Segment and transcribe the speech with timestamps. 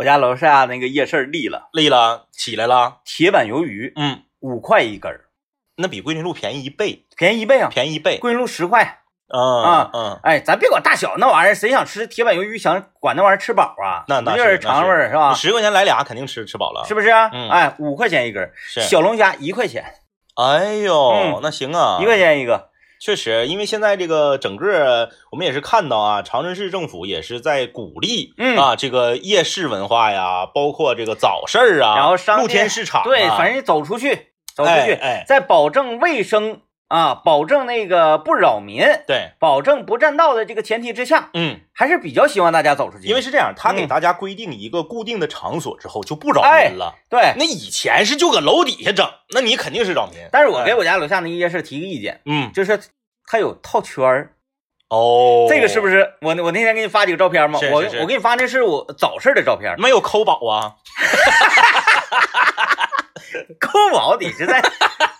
[0.00, 5.26] 我家楼下那个夜市立了立了，起来了，铁板鱿鱼，嗯，五块一根儿，
[5.76, 7.68] 那比桂林路便宜一倍，便宜一倍啊！
[7.70, 8.16] 便宜一倍。
[8.16, 9.00] 桂林路十块。
[9.28, 14.04] 嗯啊嗯，哎，咱别管大小那玩意儿，谁想吃铁板鱿鱼，想管那玩意儿吃饱啊？
[14.08, 15.34] 那那是尝味儿是吧？
[15.34, 17.28] 十块钱来俩，肯定吃吃饱了，是不是啊？
[17.34, 19.84] 嗯哎，五块钱一根儿，小龙虾一块钱，
[20.36, 22.69] 哎呦嗯，那行啊，一块钱一个。
[23.00, 43.06] 确实，因为现在这个整个我们也是看到啊，长春市政府也是在鼓励，嗯啊，这个夜市文化呀，包括这个早市儿啊，然后商露天市场啊，对，反正走出去，走出去，哎哎在保证卫生啊，保证那个不扰民，对，保证不占道的这个前提之下，嗯，还是比较希望大家走出去。
[43.06, 46.96] 因为是这样，他给嗯大家规定一个固定的场所之后，就不扰哎民了。
[47.08, 50.18] 对，那以前是就搁楼底下整，那你肯定是扰民。
[50.32, 52.80] 但是我给哎我家楼下那个夜市提个意见，嗯就是
[53.24, 54.32] 他有套圈儿，
[54.88, 56.14] 哦，这个是不是？
[56.22, 57.60] 我我那天给你发几个照片吗？
[57.72, 60.74] 我是是是我给你发那是我早市的照片，没有抠宝啊？
[63.58, 64.62] 抠宝得是在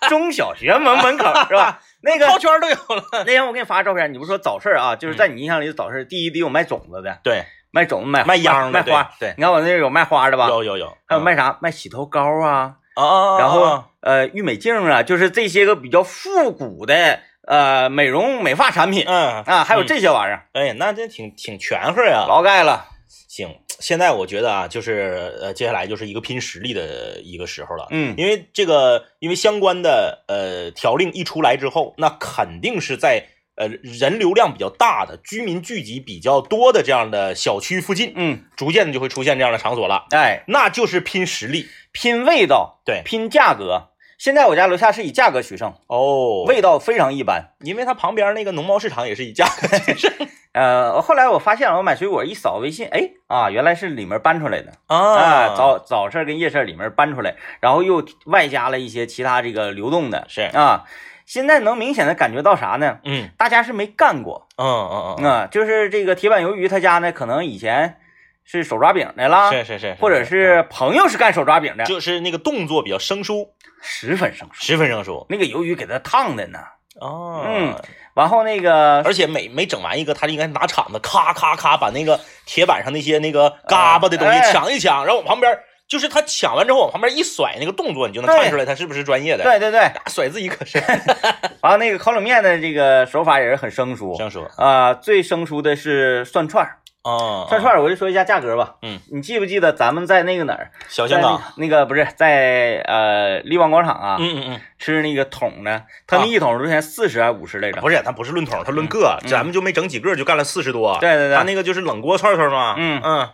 [0.09, 1.79] 中小学门门口是吧？
[2.03, 3.03] 那个套圈都有了。
[3.11, 4.95] 那天我给你发照片，你不是说早市啊？
[4.95, 9.03] 就是在你印象里的早市，第一得有卖种子的，对，卖种子卖卖秧的卖花。
[9.19, 10.47] 对对你看我那有卖花的吧？
[10.49, 11.57] 有有有，还有卖啥？
[11.61, 22.25] 卖洗头膏啊，啊然后啊呃郁美净啊，就是这些个比较复古的呃美容美发产品嗯啊，还有嗯这些玩意儿，哎，那这挺挺全乎呀。
[22.27, 22.85] 劳盖了。
[23.27, 23.47] 行，
[23.81, 27.87] 现在我觉得啊，就是呃，接下来就是一个拼实力的一个时候了。
[27.89, 28.15] 嗯。
[28.17, 40.05] 因为这个，因为相关的呃条令一出来之后，那肯定是在呃人流量比较大的、居民聚集比较多的这样的小区附近，嗯，逐渐的就会出现这样的场所了。
[40.11, 41.67] 哎，那就是拼实力。
[41.91, 43.01] 拼味道，对。
[43.03, 43.89] 拼价格。
[44.17, 46.43] 现在我家楼下是以价格取胜，哦。
[46.47, 47.55] 味道非常一般。
[47.61, 50.13] 因为它旁边那个农贸市场也是以价格取胜
[50.53, 60.83] 呃，后来我发现了，我买水果一扫微信，哎啊，原来是里面搬出来的啊啊，早早市跟夜市里面搬出来，然后又外加了一些其他这个流动的是啊。
[61.25, 62.99] 现在能明显的感觉到啥呢？
[63.05, 67.99] 嗯大家是没干过嗯嗯嗯，啊，就是这个铁板鱿鱼他家呢，可能以前
[68.43, 74.61] 是手抓饼的啦，是是是，或者是朋友是干手抓饼的，就是那个动作比较生疏，十分生疏。
[74.61, 76.59] 十分生疏那个鱿鱼给它烫的呢，
[76.99, 77.75] 哦嗯
[78.13, 84.51] 然后那个而且每每整完一个，他应该拿铲子咔咔咔把那个铁板上那些那个嘎巴的东西哎。
[84.51, 85.57] 抢一抢，然后往旁边，
[85.87, 90.77] 就是他抢完之后往旁边一甩，那个动作你就能看出来他是不是专业的。，对对对，甩自己可是。
[91.61, 94.13] 然后那个烤冷面的这个手法也是很生疏。
[94.17, 106.81] 这样说啊、最生疏的是涮串儿，啊，串串我就说一下价格吧，嗯，你记不记得咱们在那个哪儿，小香港，那个不是在呃力旺广场啊，嗯嗯嗯，吃那个桶的，他那一桶多少钱？
[106.81, 107.81] 四十还是五十来着？
[107.81, 110.97] 不是，他不是论桶，他论个，嗯咱们就没整几个就干了四十多。
[110.99, 111.35] 对对对。
[111.35, 112.75] 他那个就是冷锅串串嘛。
[112.77, 113.01] 嗯。
[113.03, 113.29] 嗯。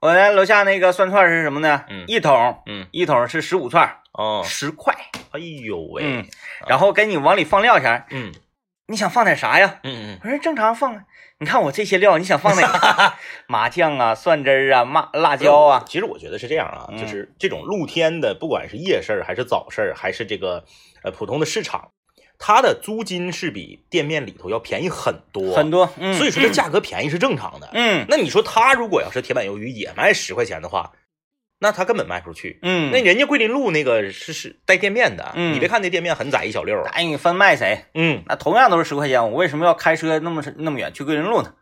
[0.00, 1.84] 我家楼下那个涮串是什么呢？
[1.88, 2.04] 嗯。
[2.08, 2.86] 一桶嗯。
[2.90, 4.92] 一桶是十五串，哦，十块，
[5.30, 6.26] 哎呦喂，嗯，
[6.66, 8.32] 然后给你往里放料钱，嗯。
[8.86, 9.76] 你想放点啥呀？
[9.84, 10.18] 嗯嗯。
[10.22, 11.02] 我说正常放啊，
[11.44, 13.12] 你看我这些料，你想放哪个？
[13.46, 20.64] 麻酱啊、蒜汁儿啊、麻辣椒啊，其实我觉得是这样啊，嗯就是这种露天的，不管是夜市儿还是早市儿，还是这个
[21.02, 21.90] 呃普通的市场，
[22.38, 25.70] 它的租金是比店面里头要便宜很多，很。
[25.70, 27.68] 多，嗯，所以说这价格便宜是正常的。
[27.74, 30.92] 嗯那你说他如果要是铁板鱿鱼也卖十块钱的话，
[31.58, 32.58] 那他根本卖不出去。
[32.62, 37.84] 嗯，那人家桂林路那个是是带店面的，嗯你别看那店面很窄一小溜儿，答应你分卖谁？
[37.94, 41.52] 嗯那同样都是十块钱，我为什么要开车那么那么远去桂林路呢？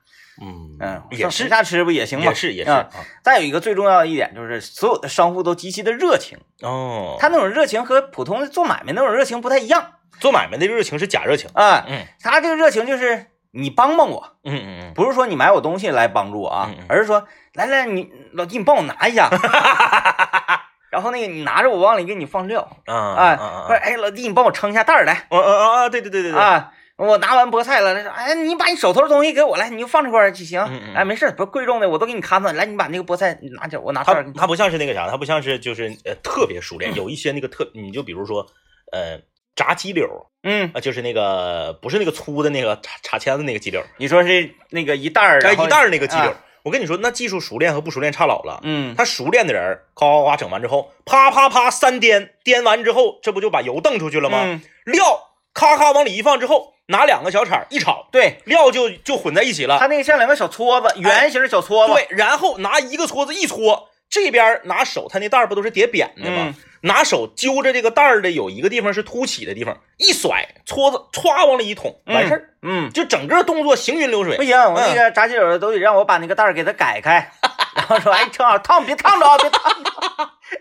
[0.40, 2.24] 嗯嗯，也是上下吃不也行吗？
[2.24, 2.86] 也是也是
[3.22, 11.84] 再有一个最重要的一点就是，所有的商户都极其的热情，哦，他那种热情和普通的做买卖那种热情不太一样做买卖的热情是假热情，啊。
[11.86, 19.28] 嗯他这个热情就是你帮帮我，嗯嗯嗯，不是说你买我东西来帮助我啊嗯嗯，而是说来来，你老弟，你帮我拿一下，
[20.90, 25.88] 然后那个你拿着，我往里给你放料，啊哎，啊不是哎，老弟，你帮我称一下袋儿来啊啊啊！
[25.88, 26.72] 对对对对对，啊。
[26.96, 30.60] 我拿完菠菜了，他说：“哎，你把你手头的东西给我来，你就放这块儿就行。
[30.60, 32.52] 嗯嗯哎，没事，不贵重的，我都给你看着。
[32.52, 34.32] 来，你把那个菠菜拿起来，我拿他串儿。
[34.34, 38.46] 他不像是那个啥，他不像是就是呃特别熟练，有一些那个特，你就比如说
[38.92, 39.18] 呃
[39.56, 40.06] 炸鸡柳
[40.44, 48.60] 嗯，啊，就是那个不是那个粗的那个插插签子那个鸡柳，你说是那个一袋儿，哎一袋儿那个鸡柳啊，我跟你说，那技术熟练和不熟练差老了。
[48.62, 54.42] 嗯，他熟练的人，夸夸夸整完之后，啪啪啪三颠，颠完之后，这不就把油蹬出去了吗？
[54.44, 59.78] 嗯料咔咔往里一放之后，拿两个小铲一炒，对，料就就混在一起了。
[59.78, 61.92] 它那个像两个小撮子，圆形的小撮子。
[61.92, 66.36] 对，然后拿一个撮子一搓，这边拿手，他那袋儿不都是叠扁的吗？
[66.46, 66.54] 嗯。
[66.84, 74.36] 拿手揪着这个袋儿的有一个地方是凸起的地方，一甩，搓子歘往里一捅，完事儿，嗯，就整个动作行云流水。
[74.36, 74.42] 不。
[74.42, 77.30] 行，我那个炸鸡柳都得让我把那个袋儿给它改开，
[77.74, 79.90] 然后说哎正好烫别烫着啊别烫着，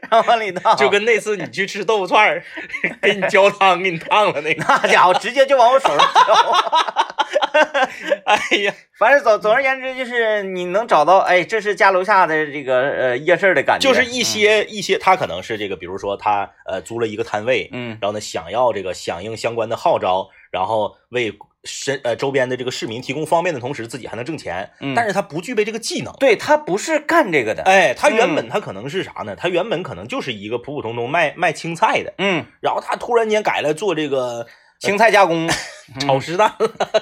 [0.10, 2.44] 然后往里烫，就跟那次你去吃豆腐串儿，
[3.02, 4.64] 给你浇汤，给你烫了那个。
[4.84, 6.56] 那家伙直接就往我手上浇。
[8.26, 26.14] 哎呀，反正总总而言之，就是你能找到，哎，这是家楼下的这个呃夜市的感觉，就是一些一些，他可能是这个，比如说他呃租了一个摊位，嗯，然后呢想要这个响应相关的号召，然后为身呃周边的这个市民提供方便的同时，自己还能挣钱，嗯但是他不具备这个技能。
[26.20, 29.36] 对他不是干这个的，哎，他原嗯本他可能是啥呢？
[29.36, 34.48] 他原本可能就是一个普普通通卖卖青菜的，嗯，然后他突然间改了做这个
[34.80, 35.50] 青菜加工。
[36.00, 36.54] 炒食蛋，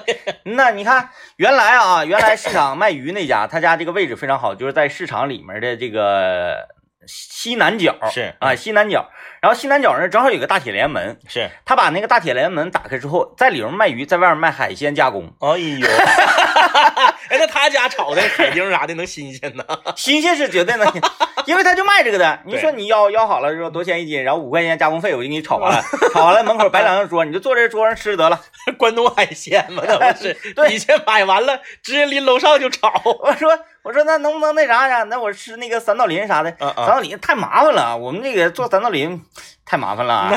[0.42, 6.66] 那你看，原来啊，原来市场卖鱼那家，他家这个位置非常好，就是在市场里面的这个
[7.06, 9.08] 西南角，是啊，西南角。
[9.40, 15.86] 然后西南角那正好有个大铁帘门，是，他把那个大铁帘门打开之后，在里面卖鱼，在外面卖海鲜加工，哎呦，
[17.30, 19.64] 哎，那他家炒的海丁啥的能新鲜呢？
[19.96, 20.86] 新鲜是绝对能，
[21.46, 22.40] 因为他就卖这个的。
[22.44, 25.82] 你说你要要好了之后多少钱一斤，然后五块钱加工费，我就给你炒完了，
[26.12, 28.38] 炒完了门口摆两张桌，你就坐这桌上吃得了。
[28.76, 30.34] 关东海鲜嘛，那不是？
[30.54, 32.92] 对底下买完了，直接拎楼上就炒。
[33.22, 35.04] 我说我说那能不能那啥呀？
[35.04, 39.20] 那我吃那个三道鳞啥的，啊三道鳞太麻烦了，我们这个做三道鳞
[39.64, 40.28] 太麻烦了，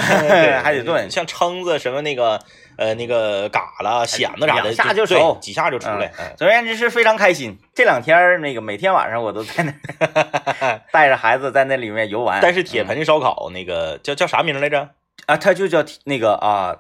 [0.64, 1.10] 还得炖。
[1.12, 2.40] 像蛏子什么那个
[2.78, 6.12] 呃那个嘎啦、蚬子啥的，两下就对熟几下就出来。
[6.18, 7.60] 嗯总而言之是非常开心。
[7.76, 12.40] 这两天那个每天晚上我都在那儿 带着孩子在那里面游玩。
[12.42, 14.90] 但是铁盆烧烤那个叫叫啥名来着？
[15.26, 16.76] 啊，它就叫那个啊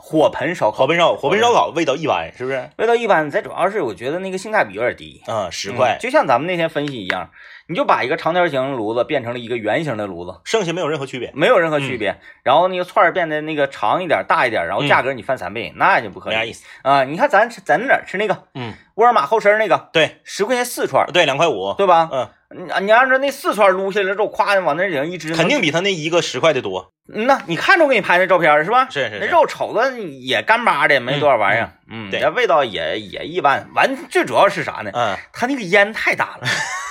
[0.00, 1.72] 火盆烧烤，火盆烧火盆烧烤。
[1.74, 2.70] 味道一般，是不是？
[2.76, 3.28] 味道一般。
[3.28, 7.28] 再主要是我觉得那个性价比有点低，嗯，十块嗯，就像咱们那天分析一样，
[7.66, 10.40] 你就把一个长条形炉子变成了一个圆形的炉子。
[10.44, 16.64] 剩下没有任何区别，没有任何区别，然后那个串儿变得那个长一点、大一点，然后价格你翻三倍，那就不可以没啥意思。
[16.82, 17.02] 啊！
[17.02, 18.44] 你看咱吃咱哪吃那个？
[18.54, 20.20] 嗯，沃尔玛后身那个，对。
[20.22, 22.08] 十块钱四串，对，两块五，对吧？
[22.12, 26.92] 嗯，你你按照那四串撸下来之后，咵往那顶上一支，肯定比他那一个十块的多。
[27.12, 28.84] 嗯呐，你看着我给你拍那照片是吧？
[28.84, 33.66] 那是是那，肉瞅着也干巴的，没多少玩意儿，嗯，对那味道也也一般。
[33.74, 34.90] 完，最主要是啥呢？
[34.94, 36.46] 嗯，他那个烟太大了。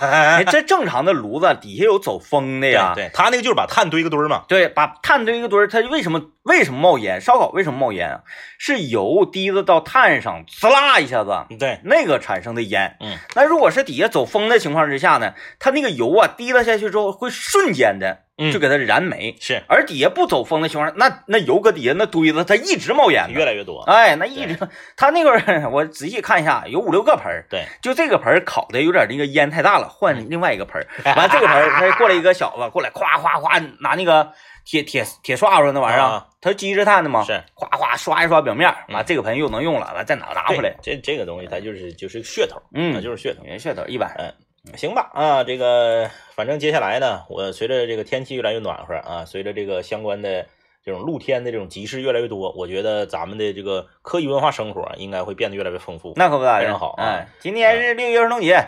[0.00, 4.44] 哎，这正常的炉子底下有走风的呀，对，他那个就是把炭堆个堆儿嘛。
[4.48, 7.20] 对，把炭堆一个堆儿，它为什么为什么冒烟？
[7.20, 8.20] 烧烤为什么冒烟啊？
[8.58, 12.96] 是油滴子到炭上，呲啦一下子，对，那个产生的烟。
[13.00, 18.18] 嗯，那如果是底下走风的情况之下呢，它那个油啊滴了下去之后，会瞬间的嗯
[18.52, 19.36] 就给它燃没。
[19.40, 23.30] 是而底下不走风的情况下，那那油搁底下那堆子，它一直冒烟。
[23.32, 23.82] 越来越多。
[23.82, 24.58] 哎，那一直，
[24.96, 30.86] 它那个儿我仔细看一下，有五六个盆儿，对，就这个盆儿烤的有点那个烟太大了，换另外一个盆儿。
[31.16, 34.32] 完这个盆儿，他过来一个小子过来，夸夸夸拿那个
[34.64, 43.42] 铁铁铁刷子那玩意儿啊，他是机制炭的嘛，是夸夸刷一刷表面，完嗯这个盆又能用了，完再拿拿回来，，这这个东西它就是就是噱头，嗯啊就是噱头。
[43.44, 44.34] 噱头一般，
[44.76, 50.44] 行吧，啊，这个反正接下来呢，我随着这个天气越来越暖和啊，随着这个相关的
[50.84, 56.12] 这种露天的这种集市越来越多，我觉得咱们的这个科技文化生活啊应该会变得越来越丰富。
[56.16, 58.66] 那可不咋的，非常好啊哎，今天是六一儿童节。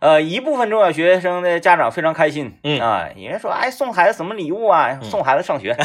[0.00, 4.98] 呃，一部分中小学生的家长非常开心，嗯啊，因为说，哎，送孩子什么礼物啊？
[5.00, 5.76] 送孩子上学，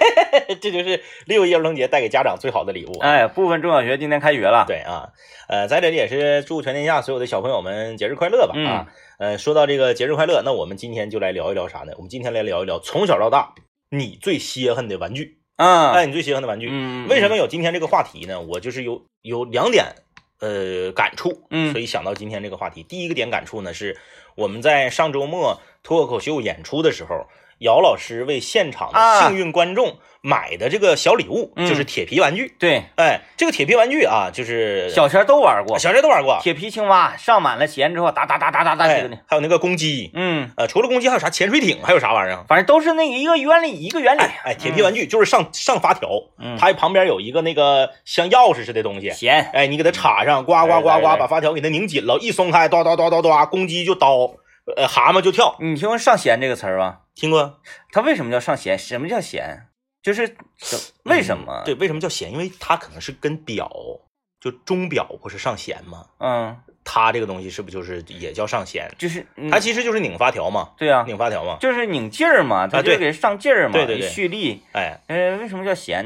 [0.62, 2.98] 这就是六一儿童节带给家长最好的礼物。
[3.00, 5.10] 哎，部分中小学今天开学了，对啊，
[5.48, 8.86] 呃，在这里也是祝全天下所有的小朋友们节日快乐吧嗯啊。
[9.18, 11.92] 呃，说到这个节日快乐，那我们今天就来聊一聊啥呢？
[11.96, 13.54] 我们今天来聊一聊从小到大
[13.88, 15.38] 你最稀罕的玩具。
[15.56, 16.68] 啊，哎，你最稀罕的玩具。
[16.70, 18.38] 嗯，为什么有今天这个话题呢？
[18.42, 19.86] 我就是有有两点
[20.40, 22.82] 呃感触，嗯所以想到今天这个话题。
[22.82, 23.96] 第一个点感触呢，是
[24.34, 27.26] 我们在上周末脱口秀演出的时候，
[27.58, 31.66] 姚老师为现场幸运观众买的这个小礼物，嗯。
[31.66, 32.54] 就是铁皮玩具。
[32.58, 38.84] 对，哎，这个铁皮玩具啊，就是小前都玩过，小学都玩过，铁皮青蛙上满了弦之后，哒哒哒哒哒哒
[39.26, 42.44] 还有那个公鸡，嗯，呃，除了公鸡还有啥潜水艇，还有啥玩意儿啊？
[42.48, 46.08] 反正都是那一个原理一个原理，哎哎，铁皮玩具就是上上发条，
[46.38, 54.34] 嗯，它旁边有一个那个像钥匙似的东西，弦，哎，你给它插上，呱呱呱呱，把发条给它拧紧了，一松开，哒哒哒哒哒，公鸡就叨，
[54.76, 55.56] 呃，蛤蟆就跳。
[55.60, 56.98] 你听过上弦这个词儿吧？
[57.16, 57.60] 听过？
[57.90, 58.78] 它为什么叫上弦？
[58.78, 59.66] 什么叫弦？
[60.02, 60.36] 就是
[61.02, 61.62] 为什么？
[61.62, 62.30] 嗯对，为什么叫弦？
[62.30, 63.68] 因为它可能是跟表，
[64.40, 66.06] 就钟表不是上弦吗？
[66.20, 68.88] 嗯，它这个东西是不是就是也叫上弦？
[68.98, 71.56] 就是嗯它其实就是拧发条嘛，对啊，拧发条嘛。
[71.58, 74.62] 就是拧劲儿嘛，它就给上劲儿嘛，对对对蓄力。
[74.72, 76.04] 哎，呃，为什么叫弦？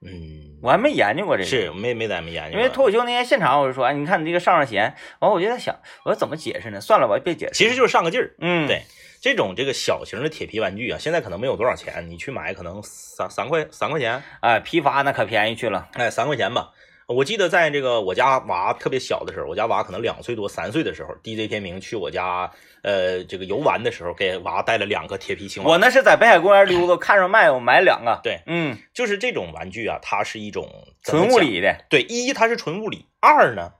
[0.00, 1.48] 嗯，我还没研究过这个。
[1.48, 2.56] 是没没咱没研究。
[2.56, 6.80] 因为脱口秀那天现场，我就说，哎，你看你这个上上弦，完我就在想，我说怎么解释呢？
[6.80, 7.54] 算了吧，别解释。
[7.54, 8.34] 其实就是上个劲儿。
[8.40, 8.82] 嗯，对
[9.20, 15.88] 这种这个小型的铁皮玩具啊，现在可能没有多少钱，你去买可能三三块三块钱，哎，批发那可便宜去了。
[15.94, 16.70] 哎，三块钱吧。
[17.06, 22.50] 我记得在这个我家娃特别小的时候，我家娃可能两岁多、三岁的时候，DJ 天明去我家
[22.82, 25.70] 呃这个游玩的时候，给娃带了两个铁皮青蛙。
[25.70, 28.20] 我那是在北海公园溜达， 看着卖，我买两个。
[28.22, 30.68] 对，嗯，就是这种玩具啊，它是一种
[31.02, 33.72] 纯物理的，对，一它是纯物理，二呢，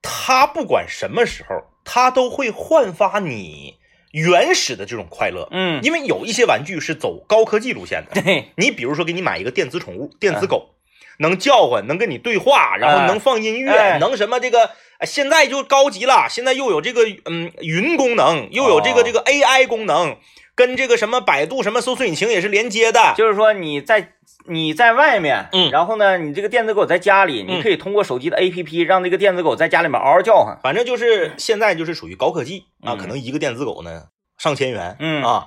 [0.00, 3.77] 它不管什么时候，它都会焕发你
[4.12, 5.48] 原始的这种快乐。
[5.50, 10.74] 嗯，因为有一些玩具是走高科技路线的，对，你比如说给你买一个电子宠物，电子狗，
[11.18, 13.98] 能叫唤，能跟你对话，然后哎能放音乐，哎。
[13.98, 19.04] 能什么这个，哎现在就高级了，现在又有这个嗯云功能，又有这个哦。
[19.04, 20.16] 这个 AI 功能，
[20.58, 23.14] 跟这个什么百度什么搜索引擎也是连接的。
[23.16, 24.14] 就是说你在
[24.46, 30.58] 你在外面，嗯然后呢，你这个电子狗在家里，你嗯可以通过手机的 APP 让这个电子狗在家里面嗷嗷叫唤。
[30.60, 35.46] 反正就是现在就是属于高科技啊，嗯可能一个电子狗呢上千元，嗯啊，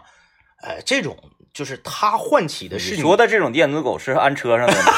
[0.63, 1.17] 呃，这种
[1.53, 4.93] 就是它唤起的是你说的这种电子狗是安车上的吗？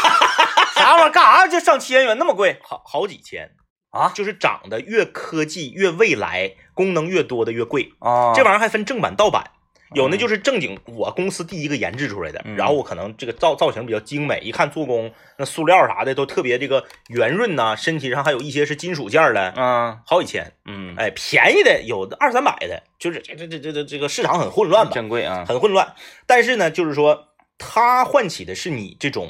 [0.75, 1.09] 啥玩意儿？
[1.09, 3.51] 干啥就上千元那么贵好好几千，
[3.89, 4.11] 啊？
[4.13, 7.93] 就是长得越科技越未来，功能越多的越贵。
[7.99, 9.51] 啊，这玩意儿还分正版盗版，
[9.93, 20.53] 有那嗯就是正经我公司第一个研制出来的，嗯然后我可能这个造造型比较精美，一看做工那塑料啥的都特别这个圆润呐、身体上还有一些是金属件儿的，嗯好几千。
[20.65, 25.45] 嗯，哎，便宜的有的二三百的，就是这这这这这这个市场很混乱吧，真贵啊。
[25.47, 25.93] 很混乱。
[26.25, 29.29] 但是呢，就是说它唤起的是你这种，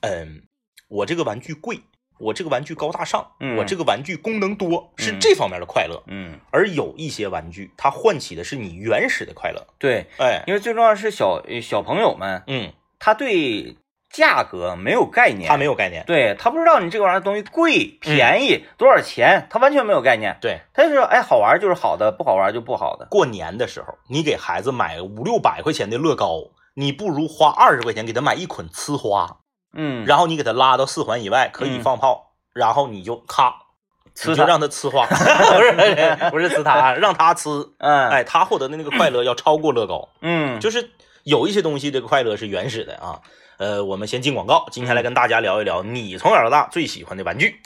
[0.00, 0.42] 嗯，
[0.88, 1.80] 我这个玩具贵，
[2.20, 6.02] 我这个玩具高大上，嗯我这个玩具功能多，是嗯这方面的快乐。
[6.06, 9.66] 嗯，而有一些玩具，它唤起的是你原始的快乐。
[9.78, 13.76] 对，哎，因为最重要是小小朋友们，嗯，他对
[14.10, 16.04] 价格没有概念，他没有概念。
[16.04, 20.36] 对他不知道你这个玩意儿东西贵便宜、多少钱，他完全没有概念。
[20.40, 23.06] 对，他就说，哎，好玩就是好的，不好玩就不好的。
[23.10, 29.38] 过年的时候，你给孩子买五六百块钱的乐高，你不如花二十块钱给他买一捆呲花，
[29.72, 33.54] 嗯，然后你给它拉到四环以外，可以嗯放炮，然后你就咔。
[34.26, 35.72] 你就让它呲花，不是
[36.30, 40.90] 不是呲他，让它呲，嗯，哎，他获得的那个快乐要超过乐高，嗯，就是
[41.22, 43.20] 有一些东西这个快乐是原始的啊。
[43.56, 47.62] 呃，我们先进广告，今天来跟大家聊一聊你从小到大最喜欢的玩具。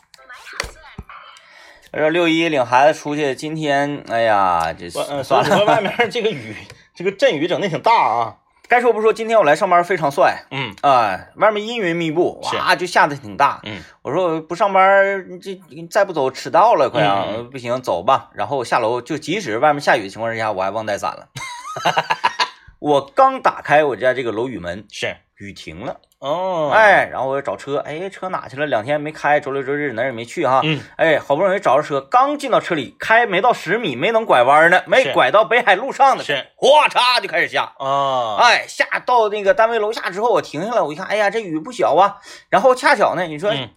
[1.93, 6.55] 说六一领孩子出去，今天哎呀，这算了，外面这个雨，
[6.95, 8.37] 这个阵雨整的挺大啊。
[8.75, 13.61] 该说不说，今天我来上班非常帅嗯啊、外面阴云密布，哇，就下的挺大。
[13.63, 17.25] 嗯我说不上班，你这你再不走迟到了，快啊！
[17.29, 18.31] 嗯不行，走吧。
[18.35, 21.29] 然后下楼，就即使外面下雨的情况之下，我还忘带伞了。
[22.81, 28.67] 我刚打开我家这个楼宇门，是雨停了，哦，哎，然后我就找车，哎，车哪去了？
[28.67, 30.61] 两天没开，周六周日哪儿也没去哈。
[30.63, 37.73] 嗯哎，好不容易找着车，刚进到车里，开没到十米，没能拐弯呢，没拐到北海路上呢，是哗嚓就开始下。
[37.79, 42.17] 啊，哎，下到那个单位楼下之后，我停下来，我一看，哎呀，这雨不小啊。
[42.49, 43.69] 然后恰巧呢，你说，嗯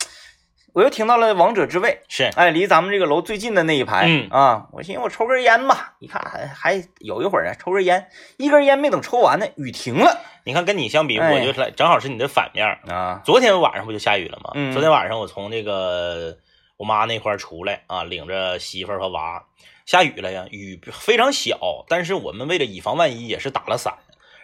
[0.78, 2.26] 我又停到了王者之位，是。
[2.36, 4.30] 哎，离咱们这个楼最近的那一排，嗯。
[4.30, 8.08] 啊，我寻思我抽根烟吧，一看还还有一会儿啊，抽根烟，
[8.38, 10.22] 一根烟没等抽完呢，雨停了。
[10.44, 11.32] 你看跟你相比，哎。
[11.32, 12.64] 我就来正好是你的反面。
[12.88, 14.52] 啊，昨天晚上不就下雨了吗？
[14.54, 14.72] 嗯。
[14.72, 16.38] 昨天晚上我从这个
[16.78, 19.46] 我妈那块儿出来啊，领着媳妇儿和娃，
[19.88, 21.58] 下雨了呀，雨非常小，
[21.90, 23.96] 但是我们为了以防万一，也是打了伞。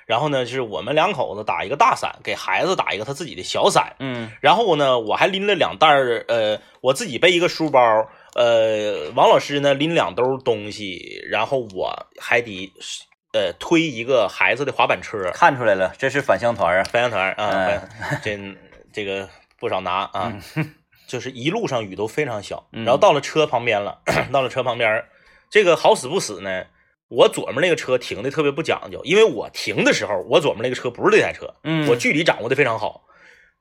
[0.06, 3.96] 然后呢，就是我们两口子打一个大伞，给孩子打一个他自己的小伞。
[4.00, 4.32] 嗯。
[4.42, 7.80] 然后呢，我还拎了两袋儿，呃，我自己背一个书包，
[8.36, 12.72] 呃，王老师呢拎两兜东西，然后我还得
[13.32, 18.20] 呃推一个孩子的滑板车，看出来了，这是返乡团啊，返乡团啊，嗯。
[18.24, 18.38] 这
[18.92, 19.28] 这个
[19.60, 20.34] 不少拿啊，
[21.08, 22.84] 就是一路上雨都非常小，嗯。
[22.84, 24.00] 然后到了车旁边了，
[24.32, 25.06] 到了车旁边，
[25.50, 26.66] 这个好死不死呢，
[27.14, 33.04] 我左面那个车停的特别不讲究，因为我停的时候，我左面那个车不是这台车，嗯，我距离掌握的非常好，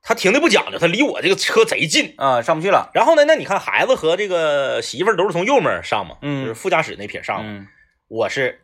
[0.01, 2.15] 他停的不讲究，他离我这个车贼近。
[2.17, 7.67] 啊上不去了，然后呢，那你看孩子和这个媳妇儿都是从右面上嘛，嗯就是副驾驶那撇上嘛，嗯
[8.07, 8.61] 我是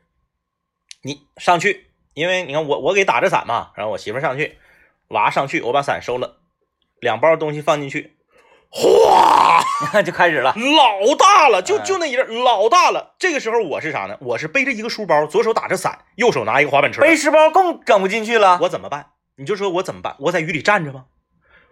[1.04, 4.58] 你上去，因为你看我我给打着伞嘛，然后我媳妇儿上去，
[5.10, 6.38] 娃上去，我把伞收了，
[7.00, 8.18] 两包东西放进去，
[8.70, 9.64] 哗，
[10.04, 13.16] 就开始了，老大了，就哎就那一阵老大了。
[13.18, 14.18] 这个时候我是啥呢？
[14.22, 17.02] 我是背着一个书包，左手打着伞，右手拿一个滑板车。
[17.02, 19.08] 背书包更整不进去了，我怎么办？
[19.38, 20.16] 你就说我怎么办？
[20.20, 21.06] 我在雨里站着吗？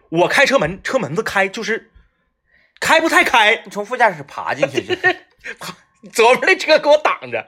[0.10, 1.92] 我开车门，车门子开就是
[2.80, 4.98] 开不太开，你从副驾驶爬进去 去，
[6.12, 7.48] 左边那车给我挡着，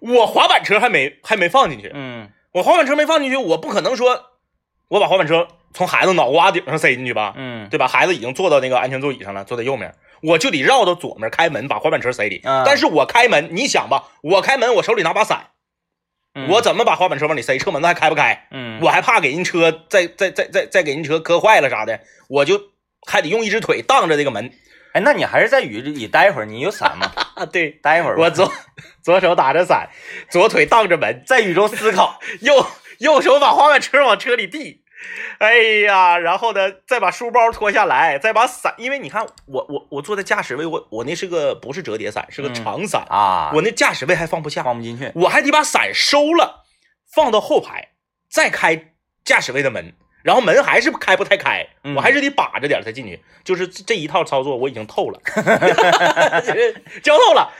[0.00, 1.90] 我滑板车还没还没放进去。
[1.94, 4.24] 嗯我滑板车没放进去，我不可能说，
[4.88, 7.86] 我把滑板车从孩子脑瓜顶上塞进去吧，嗯对吧？
[7.86, 12.38] 孩子已经坐到那个安全座椅上了，坐在右面，我就得绕到左面开门，把滑板车塞里。
[12.44, 15.48] 啊但是我开门，你想吧，我开门，我手里拿把伞，
[16.34, 17.58] 嗯我怎么把滑板车往里塞？
[17.58, 18.48] 车门子还开不开？
[18.50, 22.60] 嗯我还怕给人车再再再再再给人车磕坏了啥的，我就
[23.06, 24.52] 还得用一只腿挡着这个门
[24.92, 27.12] 哎，那你还是在雨里待一会儿，你有伞吗？
[27.36, 27.46] 啊。
[27.46, 28.52] 对，待一会儿，我左
[29.04, 29.88] 左手打着伞，
[30.28, 32.18] 左腿挡着门，在雨中思考。
[32.42, 32.66] 右
[32.98, 34.82] 右手把滑板车往车里递。
[35.38, 45.10] 哎呀，然后呢，再把书包脱下来，再把伞，因为你看我我我坐在驾驶位，我我那是个不是折叠伞，是个嗯长伞，啊，我那驾驶位还放不下，放不进去。
[45.14, 46.64] 我还得把伞收了，
[47.14, 47.90] 放到后排，
[48.30, 48.92] 再开
[49.24, 53.22] 驾驶位的门，然后门还是开不太开，嗯我还是得把着点才进去。
[53.42, 55.20] 就是这一套操作我已经透了，
[57.02, 57.50] 教透了。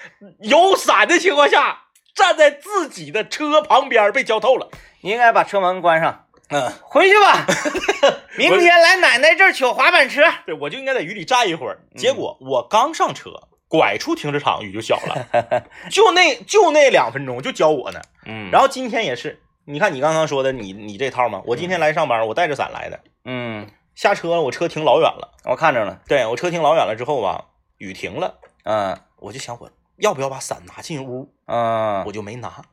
[0.40, 4.68] 有伞的情况下，站在自己的车旁边被浇透了。
[5.02, 7.46] 你应该把车门关上，嗯，回去吧。
[8.36, 10.22] 明天来奶奶这儿取滑板车。
[10.46, 11.80] 对，我就应该在雨里站一会儿。
[11.96, 13.30] 结果我刚上车，
[13.68, 18.00] 拐出停车场，雨就小了，就那就那两分钟就教我呢。
[18.26, 21.42] 嗯然后今天也是，你看你刚刚说的你你这套吗？
[21.46, 23.00] 我今天来上班，我带着伞来的。
[23.24, 26.00] 嗯，下车了我车停老远了，我看着了。
[26.08, 27.46] 对我车停老远了之后吧，
[27.78, 32.64] 雨停了，嗯我就想我要不要把伞拿进屋，嗯，我就没拿。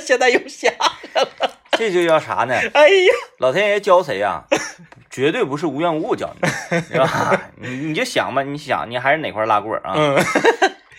[0.00, 0.70] 现在又下，
[1.78, 2.54] 这就叫啥呢？
[2.74, 4.44] 哎呀，老天爷教谁呀、
[5.08, 6.48] 绝对不是无缘无故教你，
[6.82, 7.50] 是吧？
[7.56, 9.94] 你你就想吧，你想你还是哪块拉棍啊？
[9.96, 10.16] 嗯，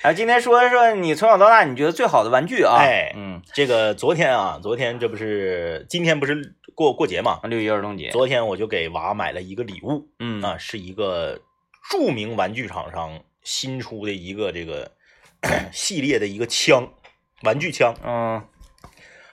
[0.04, 2.78] 啊， 今天说说你从小到大你觉得最好的玩具啊？
[2.80, 7.40] 哎嗯，这个昨天啊，昨天这不是今天不是过过节嘛？
[7.44, 11.40] 六一儿童节，昨天我就给娃买了一个礼物嗯啊，是一个
[11.92, 14.92] 著名玩具厂商新出的一个这个
[15.74, 16.88] 系列的一个枪，
[17.44, 17.94] 玩具枪。
[18.06, 18.42] 嗯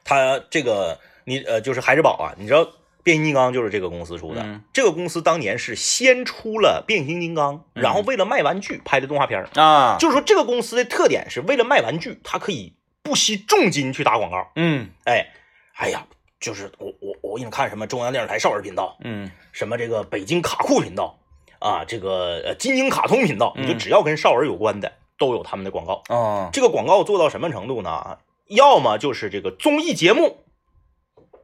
[0.08, 2.66] 它这个你呃就是孩之宝啊，你知道
[3.02, 4.42] 变形金刚就是这个公司出的。
[4.42, 9.48] 嗯这个公司当年是先出了变形金刚，嗯然后为了卖玩具拍的动画片儿。
[9.60, 14.50] 啊，就是说这个公司的特点是为了卖玩具，它可以不惜重金去打广告。
[14.54, 15.26] 嗯哎，
[15.74, 16.06] 哎呀，
[16.40, 21.18] 就是我我我给你看什么中央电视台少儿频道，嗯什么这个北京卡酷频道
[21.58, 26.02] 啊，这个呃金鹰卡通频道，你就嗯只要跟少儿有关的都有他们的广告。
[26.08, 28.18] 啊这个广告做到什么程度呢？
[28.48, 30.44] 要么就是这个综艺节目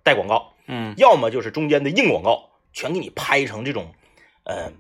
[0.03, 3.95] 带广告，嗯要么就是中间的硬广告，全给你拍成这种，
[4.45, 4.73] 呃，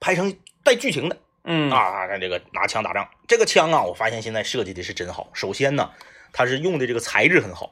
[0.00, 3.08] 拍成带剧情的嗯啊，这个拿枪打仗。
[3.28, 5.30] 这个枪啊，我发现现在设计的是真好。
[5.32, 5.90] 首先呢，
[6.32, 7.70] 它是用的这个材质很好；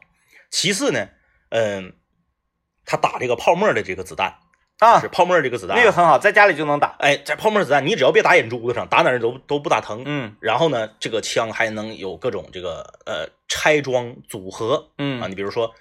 [0.51, 1.09] 其次呢，
[1.51, 1.95] 嗯、
[2.85, 4.39] 它打这个泡沫的这个子弹，
[4.79, 6.97] 啊是，泡沫这个子弹啊，那个很好，在家里就能打。
[7.01, 10.05] 哎，在泡沫子弹，你只要别打眼珠子上，打哪儿都都不打疼。
[10.07, 15.73] 嗯然后呢，这个枪还能有各种这个呃拆装组合嗯啊，嗯你比如说，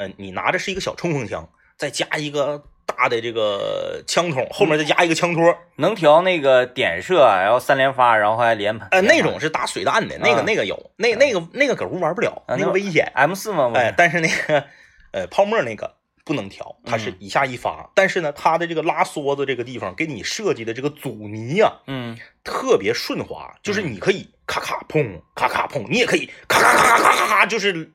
[0.00, 8.88] 呃，你拿着是一个小冲锋枪，再加一个大的这个枪筒，后面再加一个枪托，能调那个点射，然后三连发，然后还连喷。
[8.92, 13.12] 呃，那种是打水弹的，那个啊那个有，那那个那个搁屋玩不了，啊那那个危险。
[13.14, 13.68] M 四吗？
[13.68, 14.64] 不是哎，但是那个
[15.12, 27.92] 呃泡沫那个不能调，它是嗯一下一发，但是呢，它的这个拉梭子这个地方给你设计的这个阻尼呀、嗯特别顺滑，就是你可以咔咔砰咔咔砰，你也可以咔咔咔咔咔咔咔，就是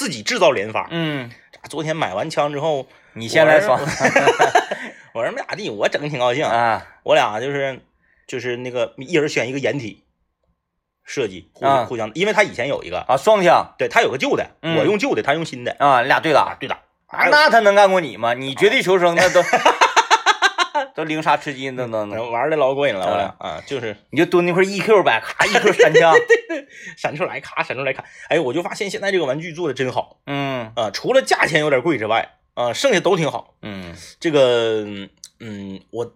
[0.00, 0.88] 自己制造连发。
[0.90, 1.30] 嗯，
[1.68, 3.78] 昨天买完枪之后，你先来爽
[5.12, 6.42] 我说没咋地，我整的挺高兴。
[6.46, 7.82] 啊我俩就是
[8.26, 10.04] 就是那个一人选一个掩体
[11.04, 16.76] 设计，互啊互相，因为他以前有一个，啊，双枪对他有个旧的，嗯我用旧的，他用新的，啊，俩对打，对打。
[17.08, 18.32] 啊，那他能干过你吗？
[18.32, 19.42] 你绝地求生那都
[21.00, 26.14] 都零杀吃鸡，那都然能，玩的老过瘾了，我啊俩啊，就是你就蹲那块 EQ 呗，咔 EQ 闪枪，
[26.96, 28.04] 闪出来咔，闪出来咔。
[28.28, 33.54] 哎，我就发现现在这个玩具做的真好嗯啊，除了价钱有点贵之外，啊，剩下都挺好。
[33.62, 34.84] 嗯这个，
[35.40, 36.12] 嗯，我，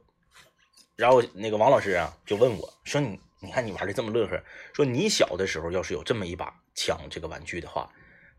[0.97, 4.39] 然后那个王老师啊，就问我说你，你看你玩的这么乐呵，
[4.75, 7.89] 说你小的时候要是有这么一把枪这个玩具的话，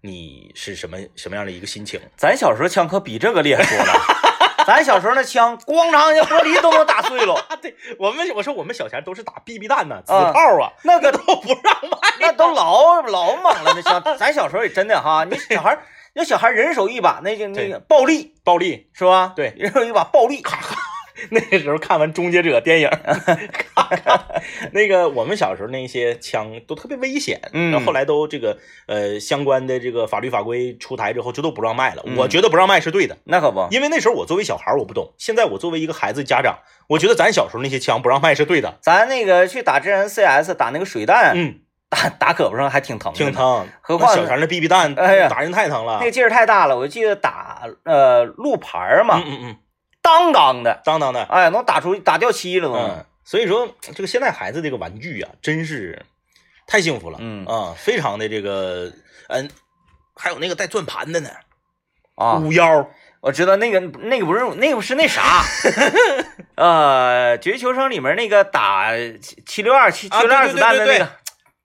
[0.01, 1.99] 你是什么什么样的一个心情？
[2.15, 3.93] 咱小时候枪可比这个厉害多了，
[4.67, 11.97] 咱小时候那枪咣当一下玻璃都能打碎了， 啊，对我们我说我们小前都是打 BB 弹呢、子啊炮啊，那个都不让卖。
[12.19, 19.34] 那都老老猛了，那枪，咱小时候也真的哈， 你小孩儿那小孩人手一把，那个那个暴力暴力，是吧？
[19.36, 20.74] 对人手一把暴力，咔咔
[21.31, 22.89] 那个时候看完《终结者》电影，
[24.71, 28.57] 那个我们小时候那些枪都特别危险，嗯然后后来都这个
[28.88, 32.03] 呃相关的这个法律法规出台之后，就都不让卖了。
[32.05, 36.59] 嗯我觉得不让卖是对的，那可不，因为那时候我作为小孩我不懂，现在我作为一个孩子家长，
[36.89, 38.77] 我觉得咱小时候那些枪不让卖是对的。
[38.81, 41.55] 咱那个去打真人 CS 打那个水弹，嗯，
[41.89, 43.31] 打打胳膊上还挺疼，挺。
[43.31, 45.97] 疼，何况小前的 BB 弹，哎呀打人太疼了。
[45.99, 49.55] 那个劲儿太大了，我记得打呃路牌儿嘛，嗯嗯嗯，
[50.05, 52.75] 当当的，当当的，哎，能打出打掉漆了都。
[52.75, 56.05] 嗯，所以说这个现在孩子这个玩具啊，真是
[56.67, 57.43] 太幸福了，嗯。
[57.47, 58.93] 啊，非常的这个，
[59.29, 59.49] 嗯，
[60.15, 61.29] 还有那个带转盘的呢，
[62.15, 62.87] 啊，五幺，
[63.21, 65.43] 我知道那个那个不是那个是那啥，
[66.55, 71.09] 呃， 绝地求生里面那个打七七六二七六二子弹的那个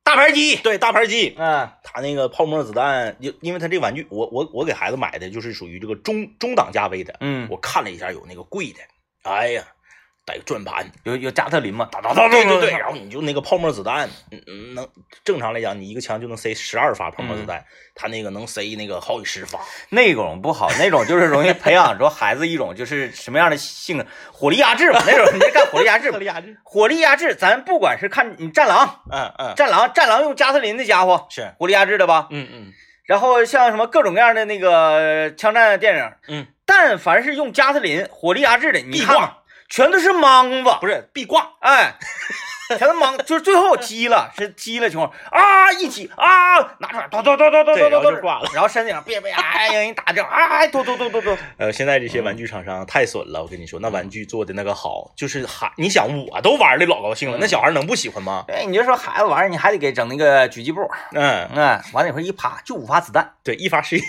[0.02, 8.78] 大盘鸡，对，大盘鸡，嗯它那个泡沫子弹，因因为他这玩具，我我我给孩子买的就是属于这个中中档价位的，嗯，我看了一下有那个贵的，
[9.22, 9.66] 哎呀，
[10.30, 11.88] 带个转盘，有有加特林嘛？
[11.90, 14.88] 哒哒哒哒，对对对，然后你就那个泡沫子弹，嗯嗯，能
[15.24, 17.64] 正常来讲，你一个枪就能塞十二发泡沫子弹，
[17.96, 32.28] 他那个能塞那个好几十发，那种不好，那种就是容易培养出孩子一种就是什么样的性格，火力压制嘛，那种你就干火力压制， 火力压制，火力压制，咱不管是看你战狼，嗯嗯，战狼，战狼用加特林的家伙，是，火力压制的吧？
[32.30, 32.72] 嗯嗯
[33.04, 39.38] 然后像什么各种各样的那个枪战电影，嗯，但凡是用加特林火力压制的，你看吧，
[39.70, 41.94] 全都是莽子，不是壁挂，哎，
[42.76, 58.44] 全都莽，就是最后急了，是急了情况啊，一起啊，拿出来，咚咚咚咚咚对咚咚咚然后就挂了，然后身体上别别哎呀人打着，哎，咚咚咚咚咚，呃，现在这些玩具厂商太损了，我跟你说，那玩具做的那个好，就是孩，你想我都玩的老高兴了，那小孩能不喜欢吗？
[58.48, 60.80] 对，你就说孩子玩，你还得给整那个狙击步，
[61.12, 64.02] 嗯，嗯，完了以后一趴就五发子弹，对，一发是一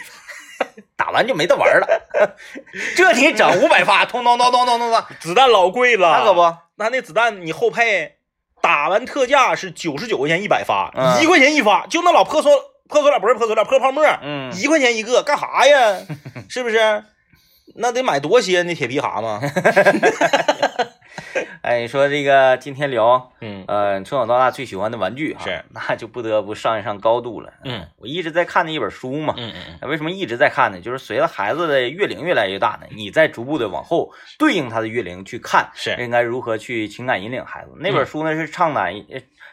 [0.95, 2.03] 打完就没得玩了，
[2.95, 6.55] 这你整五百发，咚咚咚咚咚咚咚，子弹老贵了，那可不。
[6.75, 8.15] 那那子弹你后配
[8.61, 12.49] 打完特价是九十九块钱一百发，嗯一块钱一发，就那老破塑
[12.87, 15.97] 破塑料不是破塑料破泡沫，嗯一块钱一个，干啥呀？
[16.49, 17.03] 是不是？
[17.75, 19.39] 那得买多些那铁皮蛤蟆。
[21.61, 27.53] 哎，你说这个今天聊，嗯呃，从小到大最喜欢的玩具、哈，是，那就不得不上一上高度了。
[27.63, 30.81] 嗯我一直在看的一本书嘛，嗯嗯为什么一直在看呢？
[30.81, 37.71] 就是随着孩子的月龄越来越大呢，你在逐步的往后对应他的月龄去看，是应该如何去情感引领孩子。
[37.75, 38.85] 那本书呢是倡导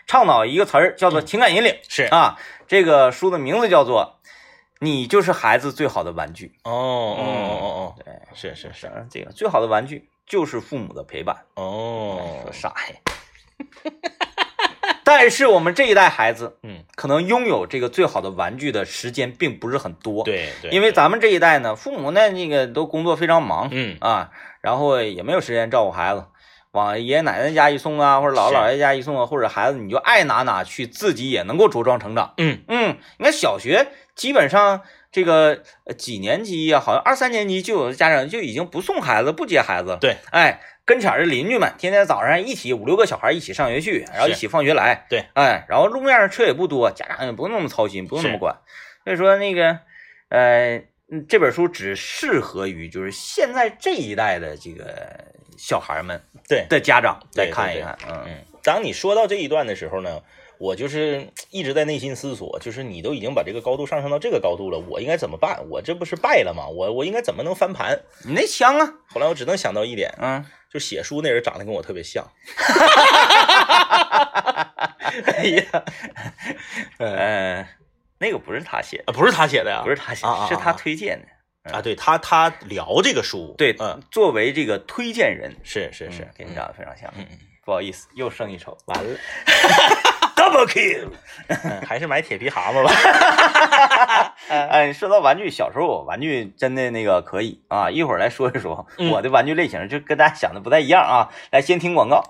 [0.07, 4.19] 倡导一个词儿叫做情感引领是啊，这个书的名字叫做
[4.81, 8.73] “你就是孩子最好的玩具哦哦哦哦哦，对，是是”。
[8.73, 11.37] 是嗯，这个最好的玩具就是父母的陪伴。
[11.55, 12.21] 哦。
[12.45, 13.93] 说，啥呀？
[15.05, 23.97] 但是我们这一代孩子嗯，可能拥有这个最好的玩具的时间并不是很多，，对对，因为咱们这一代呢，父母呢那个都工作非常忙嗯。
[24.01, 26.27] 啊，然后也没有时间照顾孩子，
[26.73, 32.35] 往爷爷奶奶家一送啊，或者姥姥姥爷家一送啊，或者孩子你就爱哪哪去，自己也能够茁壮成长。
[32.37, 32.61] 嗯。
[32.69, 39.97] 嗯，你看小学基本上这个呃几年级呀、好像二三年级就有的家长就已经不送孩子，不接孩子。
[40.01, 45.07] 对，哎，跟前儿的邻居们天天早上一起五六个小孩一起上学去，然后一起放学来。
[45.09, 48.55] 对，哎，然后路面上车也不多，家长也不用那么操心，不用那么管。
[49.05, 49.79] 所以说那个
[50.29, 50.77] 呃，
[51.11, 55.25] 嗯这本书只适合于就是现在这一代的这个
[55.57, 57.99] 小孩们对的家长来看一看。
[58.07, 60.21] 嗯嗯，当你说到这一段的时候呢，
[60.59, 65.65] 我就是一直在内心思索，就是你都已经把这个高度上升到这个高度了，我应该怎么办？
[65.71, 66.67] 我这不是败了吗？
[66.69, 67.99] 我我应该怎么能翻盘？
[68.25, 72.27] 你那枪啊，后来我只能想到一点，嗯，就写书那人长得跟我特别像。
[75.27, 75.65] 哎呀，
[76.99, 77.67] 呃，
[78.19, 81.27] 那个不是他写的，啊，不是他写的呀，不是他写的，是他推荐的。
[81.73, 87.13] 啊，对他他聊这个书，对，嗯，作为这个推荐人，是是是嗯，跟你长得非常像。
[87.17, 88.77] 嗯嗯，不好意思，又胜一筹。
[88.87, 89.19] 完了，
[90.49, 91.09] Double kill。
[91.49, 92.91] 嗯 还是买铁皮蛤蟆吧。
[94.49, 101.29] 哎，说到玩具，小时候我玩具真的那个可以啊，一会儿来说一说嗯我的玩具类型，就跟大家想的不太一样啊。
[101.51, 102.23] 来，先听广告。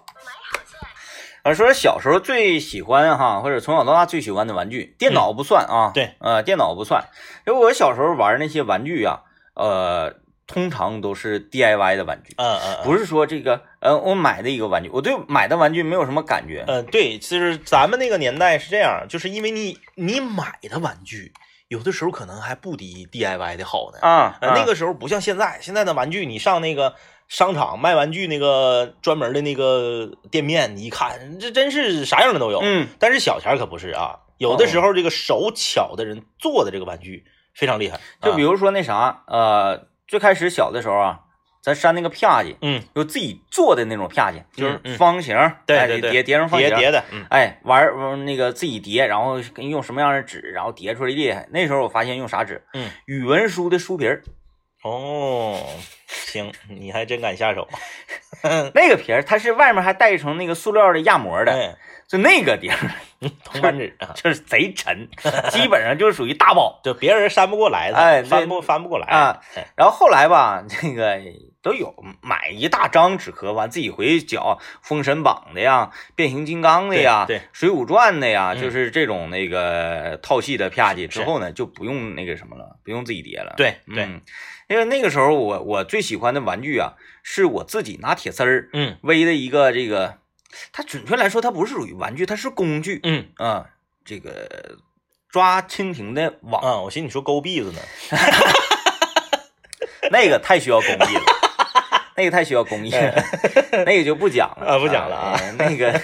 [1.42, 5.90] 啊，说小时候最喜欢哈，或者从小到大最喜欢的玩具，电脑不算啊。
[5.92, 7.04] 对，呃，电脑不算。
[7.46, 9.22] 因为我小时候玩那些玩具啊，
[9.54, 10.14] 呃，
[10.48, 16.64] 通常都是 DIY 的玩具，嗯嗯，不是说这个呃，我买的一个玩具，我对买的玩具没有什么感觉。
[16.66, 21.32] 嗯，对，就是咱们那个年代是这样，就是因为你你买的玩具，
[21.68, 23.98] 有的时候可能还不敌 DIY 的好呢。
[24.00, 26.94] 啊，呃，那个时候不像现在，现在的玩具，你上那个
[27.28, 32.60] 商场卖玩具那个专门的那个店面，你一看，这真是啥样的都有。
[32.62, 38.00] 嗯，但是小钱可不是啊，有的时候这个手巧的人做的这个玩具非常厉害。
[38.22, 41.20] 就比如说那啥，呃，最开始小的时候啊，
[41.62, 51.46] 咱扇那个啪叽，嗯，就自己做的那种啪叽，就是方形，哎对对对叠叠成方形，叠叠的，嗯，哎，玩玩那个自己叠，然后用什么样的纸，然后叠出来厉害。
[51.52, 52.64] 那时候我发现用啥纸？
[52.72, 54.22] 嗯，语文书的书皮儿，
[54.82, 55.60] 哦，
[56.06, 57.68] 行，你还真敢下手。
[58.74, 61.76] 那个皮儿它是外面还带一层那个塑料的压膜的，哎，
[62.08, 62.76] 就那个地儿
[63.44, 65.08] 铜板纸啊，就是贼沉，
[65.50, 66.80] 基本上就是属于大宝。
[66.82, 71.20] 就别人扇不过来的，哎翻不翻不过来啊哎然后后来吧，这个
[71.60, 83.52] 都有，买一大张纸壳，完自己回去绞《封神榜》的呀，《变形金刚》的呀，水浒传》的呀，嗯就是这种那个套系的啪叽之后呢，就不用那个什么了，不用自己叠了。
[83.58, 84.22] 对对，嗯，
[84.68, 90.18] 因为那个时候我我最喜欢的玩具啊，是我自己拿铁丝儿嗯围的一个这个，
[90.72, 93.66] 它准确来说它不是属于玩具，它是工具嗯啊、
[94.04, 94.78] 这个
[95.28, 97.80] 抓蜻蜓的网，啊，我寻思你说勾篦子呢。
[100.10, 101.22] 那个太需要工艺了。
[102.16, 103.14] 那个太需要工艺了，
[103.86, 105.92] 那个就不讲了啊不讲了啊哎那个，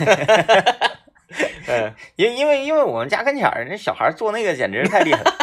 [1.66, 5.35] 嗯因因为因为我们家跟前儿那小孩做那个简直是太厉害了，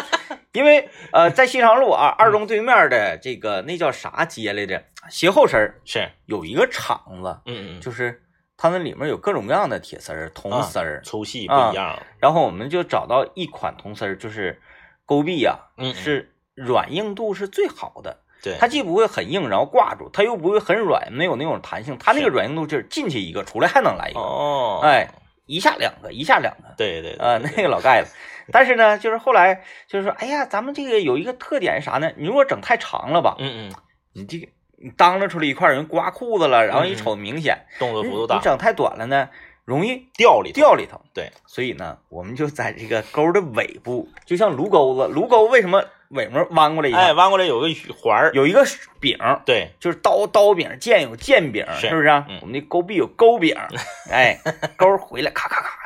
[0.52, 4.82] 因为呃在西长路啊二中对面的这个那叫啥街来着？
[5.10, 8.21] 斜后身是，有一个厂子，嗯嗯，就是
[8.62, 11.98] 它那里面有各种各样的铁丝儿、铜丝儿，粗细不一样。
[12.20, 14.62] 然后我们就找到一款铜丝儿，就是
[15.04, 18.20] 勾臂呀、嗯嗯是软硬度是最好的。
[18.40, 21.98] 对，它既不会很硬，然后挂住，它又不会很软，没有那种弹性。
[21.98, 25.08] 它那个软硬度就是进去一个，出来还能来一个，哦，哎，
[25.46, 28.06] 一下两个，一下两个，对 对对啊、那个老盖了。
[28.52, 32.12] 但是呢，就是后来就是说，哎呀，咱们这个有一个特点是啥呢？
[32.16, 33.74] 你如果整太长了吧，嗯嗯，
[34.12, 34.46] 你这个
[34.82, 37.56] 你当着出来一块人刮裤子了，然后一瞅明显。
[37.78, 39.28] 动作幅度大，你整太短了呢，
[39.64, 40.54] 容易掉里头。
[40.54, 41.00] 掉里头。
[41.14, 47.12] 对，所以呢，我们就在这个钩的尾部，就像炉钩子，炉钩为什么尾巴弯过来一哎，下？
[47.12, 48.64] 弯过来有个环儿，有一个
[49.00, 49.16] 柄，
[49.46, 52.08] 对，就是刀刀柄，剑有剑柄，是是不是
[52.40, 53.56] 我们的钩臂有钩柄，
[54.10, 54.38] 哎，
[54.76, 55.81] 钩回来咔咔咔，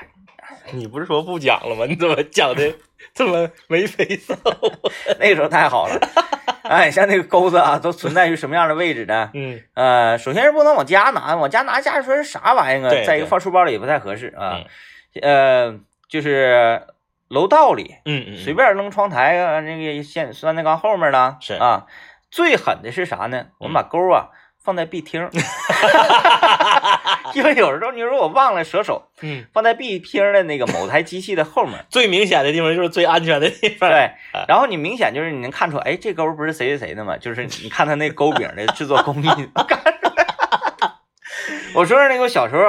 [0.73, 1.85] 你不是说不讲了吗？
[1.89, 2.75] 你怎么讲的
[3.15, 4.91] 这么眉飞色舞？
[5.19, 5.99] 那个时候太好了。
[6.63, 9.31] 哎，像那个钩子啊，都存在于什么样的位置呢？
[9.35, 12.91] 嗯呃，首先是不能往家拿，往家拿家里说是啥玩意儿啊？
[12.91, 14.61] 对对再一个放书包里也不太合适啊。
[15.23, 16.83] 呃，就是
[17.29, 21.87] 楼道里嗯嗯，随便扔窗台啊，那个线酸菜缸后面了，是啊。
[22.29, 23.47] 最狠的是啥呢？
[23.59, 25.31] 我们把钩啊放在壁厅，
[27.37, 31.85] 因为有时候你说我忘了舍手，嗯，放在 B 厅的那个某台机器的后面。
[31.91, 33.91] 最明显的地方就是最安全的地方。
[33.91, 34.11] 对，
[34.49, 37.19] 然后你明显就是你能看出，哎，这钩不是谁谁谁的吗？
[37.19, 40.27] 就是你看他那钩柄的制作工艺，看出来。
[41.75, 42.63] 我说说那个小时候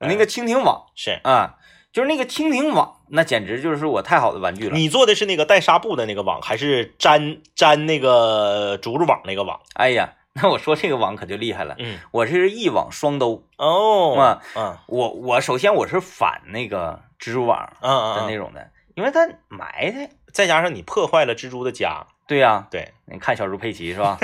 [0.00, 1.54] 那个蜻蜓网是啊，
[1.92, 4.76] 就是那个蜻蜓网，那简直就是我太好的玩具了。
[4.76, 9.60] 你做的是那个带纱布的那个网，还是粘粘那个竹子网那个网？
[9.74, 13.44] 哎呀，那我说这个网可就厉害了，嗯，我这是一网双兜。
[13.56, 20.10] 哦，啊嗯我我首先我是反那个蜘蛛网的那种的，因为它埋汰。
[20.32, 24.18] 再加上你破坏了蜘蛛的家，对呀、对，你看小猪佩奇是吧？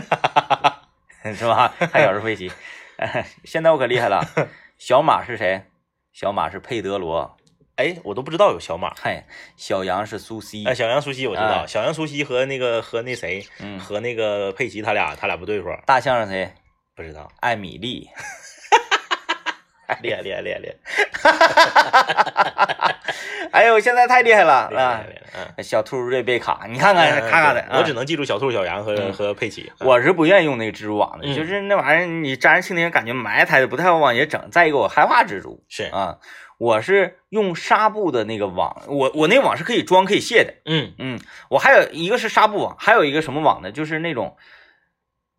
[1.34, 1.72] 是吧？
[1.78, 2.52] 看小猪佩奇，
[2.98, 4.22] 哎， 现在我可厉害了。
[4.76, 5.64] 小马是谁？
[6.12, 7.36] 小马是佩德罗，
[7.76, 8.92] 哎，我都不知道有小马。
[9.00, 16.52] 嗨，小羊是苏西，哎，小杨苏西我知道，哎小杨苏西和那个和那谁嗯，和那个佩奇他俩他俩不对付，大象是谁？
[16.94, 17.28] 不知道。
[17.40, 18.08] 艾米丽，
[20.02, 20.68] 厉害厉害厉害厉
[21.22, 22.94] 害
[23.52, 25.04] 哎呦，现在太厉害了啊
[25.62, 29.70] 小兔瑞贝卡，你看看嗯咔咔的，我只啊能记住小兔、小羊和嗯和佩奇。
[29.80, 34.48] 嗯我是不愿意用那个蜘蛛网的，嗯就是那玩意儿你粘上蜻蜓，感觉埋汰的不太好往下整。
[34.50, 36.18] 再一个，我害怕蜘蛛是，啊，
[36.58, 40.54] 我是用纱布的那个网，我我那网是可以装可以卸的。
[40.64, 43.72] 嗯嗯，我还有一个是纱布网，还有一个什么网呢？
[43.72, 44.36] 就是那种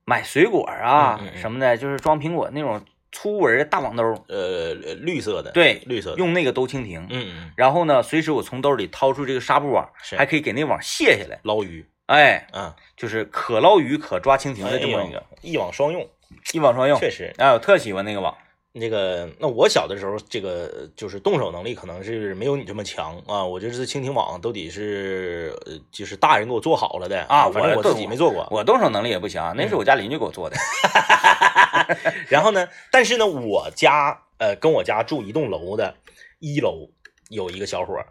[0.04, 7.08] 买水果啊嗯嗯嗯什么的，就是装苹果那种粗纹的大网兜，呃，绿色的，对，绿色的，用那个兜蜻蜓。
[7.10, 11.40] 嗯嗯然后呢，随时我从兜里掏出这个纱布网，还可以给那网卸下来。
[11.44, 16.06] 捞鱼，哎，嗯，就是可捞鱼可抓蜻蜓的这么一个一网双用，
[16.54, 17.00] 一网双用。
[17.00, 17.34] 确实。
[17.38, 18.36] 哎，我特喜欢那个网。
[18.78, 23.42] 那个，那我小的时候，这个就是动手能力可能是没有你这么强啊。
[23.42, 28.46] 我这是蜻蜓网都得是，呃，就是大人给我做好了的啊我反正我自己没做过。
[28.52, 30.58] 我动手能力也不强，那是我家邻居给我做的。
[32.28, 35.96] 然后呢，但是呢，我家呃跟我家住一栋楼的
[36.40, 36.90] 一楼
[37.30, 38.08] 有一个小伙儿，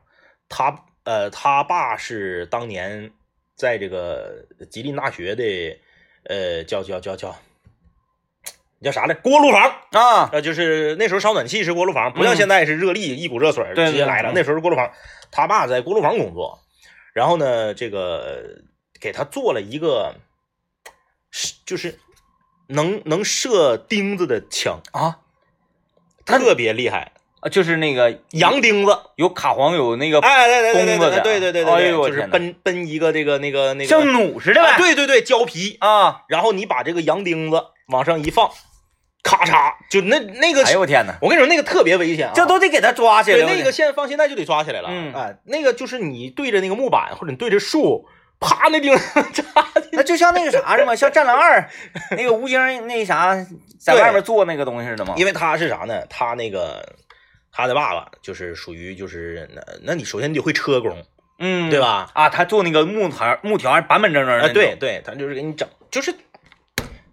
[0.49, 3.13] 他呃他爸是当年
[3.55, 5.79] 在这个吉林大学的
[6.25, 7.37] 呃叫叫叫叫叫
[8.93, 9.63] 啥来锅炉房。
[9.93, 14.31] 啊，呃，就是那时候烧暖气是锅炉房，不像嗯现在是热力一股热水直接来了。
[14.31, 14.91] 嗯那时候是锅炉房，
[15.31, 16.59] 他爸在锅炉房工作，
[17.13, 18.61] 然后呢，这个
[19.01, 20.15] 给他做了一个
[21.31, 21.99] 是就是
[22.69, 25.19] 能能射钉子的枪，啊，
[26.25, 28.99] 特别厉害，啊就是那个洋钉子。
[29.17, 34.71] 有卡簧，有那个哎，对对对对对对对对就是奔奔一个这个那个那个像弩似的呗。
[34.71, 38.51] 啊对对对，胶皮，啊，然后你把这个洋钉子往上一放，
[39.23, 42.33] 咔嚓，就那那个哎呦我天哪，我跟你说，那个特别危险啊！
[42.35, 43.39] 这都得给他抓起来。
[43.39, 44.89] 对那个现在放现在就得抓起来了。
[44.91, 48.07] 嗯哎，那个就是你对着那个木板或者你对着树
[48.41, 49.43] 啪那钉上 扎
[49.75, 50.95] 的，那就像那个啥的嘛？
[50.95, 51.61] 像《战狼二》
[52.17, 53.35] 那个吴京那啥
[53.81, 55.15] 在外面做那个东西似的嘛？
[55.17, 56.05] 因为他是啥呢？
[56.11, 56.85] 他那个
[57.53, 61.03] 他的爸爸就是属于就是那那你首先你得会车工，
[61.39, 61.81] 嗯，对？
[61.81, 62.11] 吧？
[62.15, 66.15] 啊，他做那个木条木条板板正正的啊，对对，他就是给你整，就是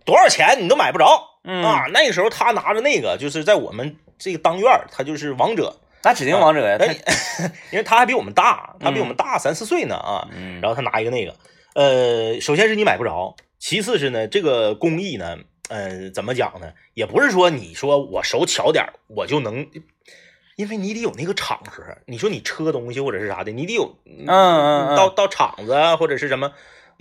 [0.06, 1.86] 多少钱你都买不着、嗯啊。
[1.94, 6.96] 那个时候他拿着那个，就是在我们这个当院儿他就是王者，那指定王者呀，他哎，
[7.72, 10.28] 因为他还比我们大，他比我们大三四岁呢啊。
[10.36, 11.36] 嗯，然后他拿一个那个，
[11.76, 15.38] 呃，首先是你买不着，其次是呢，这个工艺呢，
[15.70, 16.74] 呃，怎么讲呢？
[16.94, 19.68] 也不是说你说我手巧点儿我就能，
[20.56, 21.84] 因为你得有那个场合。
[22.06, 26.52] 你说你车东西或者是啥的，你得有，嗯嗯嗯到到厂子啊或者是什么，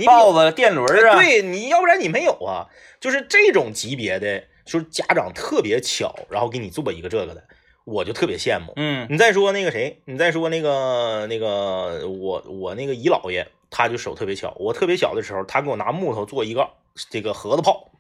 [0.07, 2.67] 豹子、电轮啊，，对你要不然你没有啊。
[3.01, 7.43] 就是这种级别的，就是家长特别巧，然后给你做一个这个的，
[7.85, 8.73] 我就特别羡慕。
[8.77, 14.55] 嗯你再说那个谁，你再说那个那个我我那个姨姥爷，他就手特别巧。
[14.59, 16.69] 我特别小的时候，他给我拿木头做一个
[17.09, 17.91] 这个盒子炮，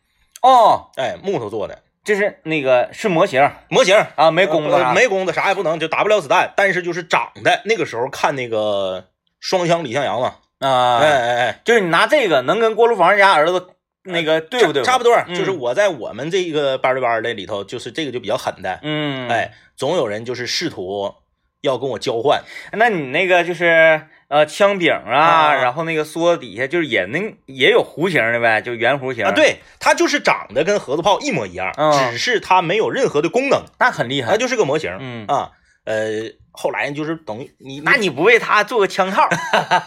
[0.42, 7.62] 哦，哎，木头做的这是那个是模型模型，啊，没工子呃，没工子，啥也不能，就打不了子弹，但是就是长的。
[7.66, 9.08] 那个时候看那个
[9.38, 13.66] 双枪李向阳嘛，啊，哎哎哎，就是你拿这个能跟锅炉房家儿子
[14.04, 14.82] 那个对不对？
[14.82, 15.34] 差不多，嗯。
[15.34, 21.14] 就是我在我们这个班对班的里头，就是这个就比较狠的，嗯，哎，总有人就是试图
[21.62, 22.42] 要跟我交换，
[22.72, 25.54] 那你那个就是呃枪柄啊，啊。
[25.54, 29.24] 然后那个梭子底下就是也能也有弧形的呗，就圆弧形。
[29.24, 32.10] 啊，，对，它就是长得跟盒子炮一模一样，嗯。
[32.10, 34.32] 只是它没有任何的功能，那很厉害。
[34.32, 34.36] 它。
[34.38, 34.96] 就是个模型。
[35.00, 35.50] 嗯，啊，
[35.84, 39.26] 呃，后来就是等于你那你不为他做个枪套，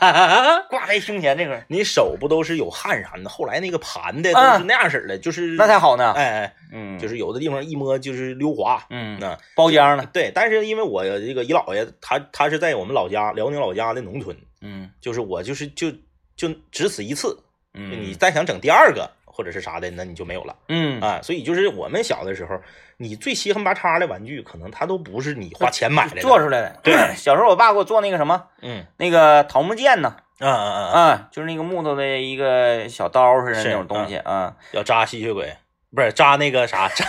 [0.71, 3.29] 挂在胸前这个，你手不都是有汗啥的？
[3.29, 6.13] 后来那个盘的都啊是那样式儿的，就是那才好呢。
[6.13, 8.83] 哎哎，嗯，就是有的地方一摸就是溜滑。
[8.89, 10.03] 嗯，那包浆了。
[10.11, 15.91] 对，但是因为我这个姨姥爷，他他是在我们老家辽宁老家的农村，嗯就是我就是就
[16.35, 17.37] 就只此一次，
[17.75, 21.21] 嗯，你再想整第二个或者是啥的，那你就没有了嗯啊。
[21.21, 22.59] 所以就是我们小的时候，
[23.03, 26.21] 你最稀罕八叉的玩具，可能它都不是你花钱买来的。
[26.21, 26.79] 做出来的。
[26.81, 35.55] 对， 小时候我爸给我做那个什么，嗯那个桃木剑呢，啊啊啊啊，啊，就是那个木头的一个小刀似的那种东西啊，要扎吸血鬼，
[35.93, 37.05] 不是扎那个啥扎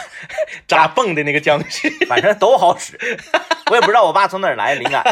[0.67, 1.89] 扎蹦的那个僵尸。
[2.07, 2.99] 反正都好使。
[3.71, 5.05] 我也不知道我爸从哪儿来的灵感，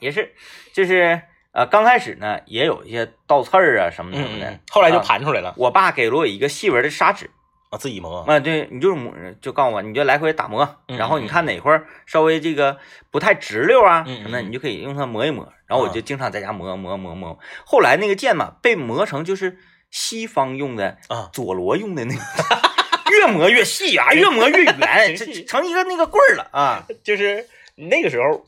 [0.00, 0.34] 也是，
[0.72, 1.20] 就是
[1.52, 7.30] 呃，刚开始呢也有一些倒刺儿啊什么什么的嗯，，后来就啊盘出来了，我爸给了我一个细纹的砂纸，
[7.70, 8.20] 啊，自己磨。
[8.20, 12.76] 啊，对你就是磨，就告诉我，你就来回打磨，嗯然后你看哪块儿稍微这个
[13.10, 15.52] 不太直溜啊嗯嗯什么的，你就可以用它磨一磨。
[15.66, 17.38] 然后我啊就经常在家磨磨磨磨。
[17.64, 19.58] 后来那个剑嘛，被磨成就是
[19.90, 22.20] 西方用的啊佐罗用的那个，
[23.10, 26.86] 越磨越细啊，越磨越圆， 成一个那个棍儿了啊。
[27.02, 28.44] 就是那个时候，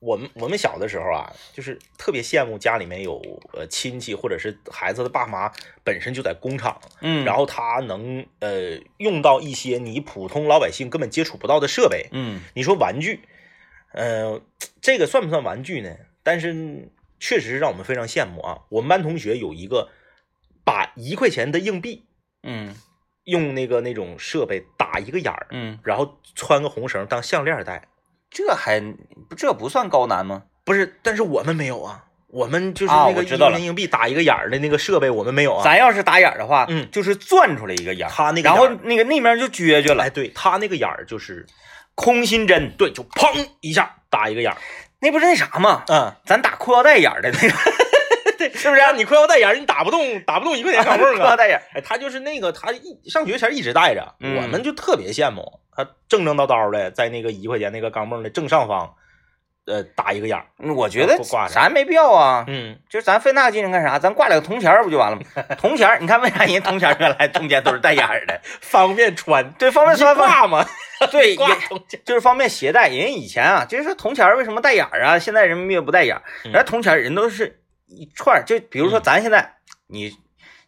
[0.00, 3.20] 我们我们小的时候啊，就是特别羡慕家里面有
[3.52, 5.50] 呃亲戚或者是孩子的爸妈
[5.82, 12.08] 本身就在工厂，嗯，然后他能呃用到一些你普通老百姓根本接触不到的设备。
[12.12, 13.20] 嗯你说玩具，
[13.92, 14.40] 呃，
[14.80, 15.96] 这个算不算玩具呢？
[16.22, 18.60] 但是确实是让我们非常羡慕啊。
[18.68, 19.90] 我们班同学有一个
[20.64, 22.06] 把一块钱的硬币
[22.44, 22.76] 嗯
[23.24, 27.88] 用那个那种设备打一个眼儿，嗯，然后穿个红绳当项链戴。
[28.30, 28.82] 这还
[29.36, 30.42] 这不算高难吗？
[30.64, 35.64] 不是，但是我们没有啊，我们就是啊那个一我知道了块钱硬币打一个眼儿的那个设备，我们没有啊。
[35.64, 41.46] 咱要是打眼儿的话，嗯就是钻出来一个眼儿，他那个然后那个那面就撅撅了哎，，对他那个眼儿就是
[41.94, 44.58] 空心针，对，就砰一下打一个眼儿。
[45.00, 45.84] 那不是那啥吗？
[45.88, 47.77] 嗯，咱打裤腰带眼儿的那个，对，
[48.56, 48.82] 是不是？
[48.96, 51.36] 你裤腰带眼儿，你打不动，打不动一块钱钢镚 裤腰啊。
[51.36, 58.94] 带眼儿，哎，他就是那个，他一上学前一直戴着，嗯我们就特别羡慕他正正叨叨的在那个一块钱那个钢镚的正上方，
[59.66, 60.44] 呃，打一个眼儿。
[60.58, 61.16] 嗯我觉得
[61.48, 62.44] 咱没必要啊。
[62.48, 63.98] 嗯，就咱费那个劲干啥？
[63.98, 65.22] 咱挂两个铜钱儿不就完了吗？
[65.56, 68.40] 铜钱儿，你看为啥人铜钱儿原来中间都是带眼儿的？
[68.60, 70.66] 方便穿，对，方便穿方挂嘛，
[71.12, 71.48] 对，挂。
[72.04, 72.88] 就是方便携带。
[72.88, 75.18] 人家以前啊，就是说铜钱儿为什么带眼儿啊？
[75.18, 78.44] 现在人民币不带眼儿，家铜钱儿人都是一串儿。
[78.44, 80.16] 就比如说嗯咱现在，你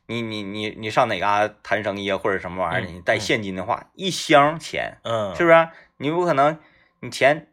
[0.06, 5.68] 你你你你上哪嘎谈生意啊，或者什么玩意儿你带现金的话，一箱钱嗯，是不是？
[5.98, 6.58] 你不可能
[7.00, 7.48] 你钱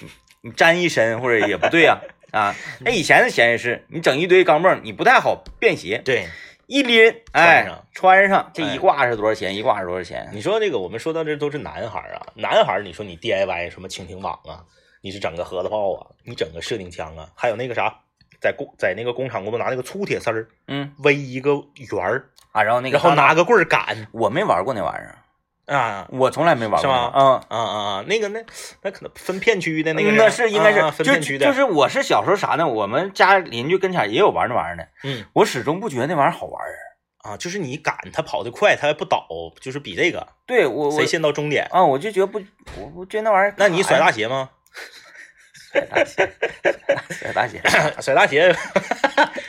[0.00, 0.08] 你
[0.42, 2.00] 你沾一身或者也不对啊
[2.32, 2.54] 啊。
[2.80, 6.02] 那以前的钱也是，你整一堆钢镚儿，你不太好便携。
[6.04, 6.28] 对。
[6.68, 9.54] 一拎，哎，穿上这哎一挂是多少钱？
[9.54, 10.30] 一挂是多少钱？
[10.32, 14.64] 你说这个，我们说到这都是男孩儿啊，男孩儿，你说你 DIY 什么蜻蜓网啊，
[15.02, 18.00] 你是整个盒子炮啊，你整个射钉枪啊，还有那个啥，
[18.42, 21.52] 在工在那个工厂工作拿那个粗铁丝儿嗯围一个
[21.92, 27.32] 圆儿，啊，然后那个然后拿个棍儿杆，我没玩过那玩意儿，啊我从来没玩过，是吗嗯。
[27.34, 28.44] 啊啊啊，那个那
[28.82, 32.66] 那可能分片区的那个那是应该是、分就片区的，就是我是小时候啥呢？
[32.66, 36.68] 我们家邻居跟前也有玩那玩意儿的，嗯我始终不觉得那玩意儿好玩儿。
[37.22, 39.24] 啊，就是你赶他跑得快，他还不倒，
[39.60, 41.64] 就是比这个对我我谁先到终点。
[41.70, 42.40] 啊，我就觉得不，
[42.76, 44.50] 我我觉得那玩意儿，那你甩大鞋吗？
[45.72, 46.28] 甩大鞋，
[47.10, 47.60] 甩大鞋
[48.00, 48.52] 甩大鞋，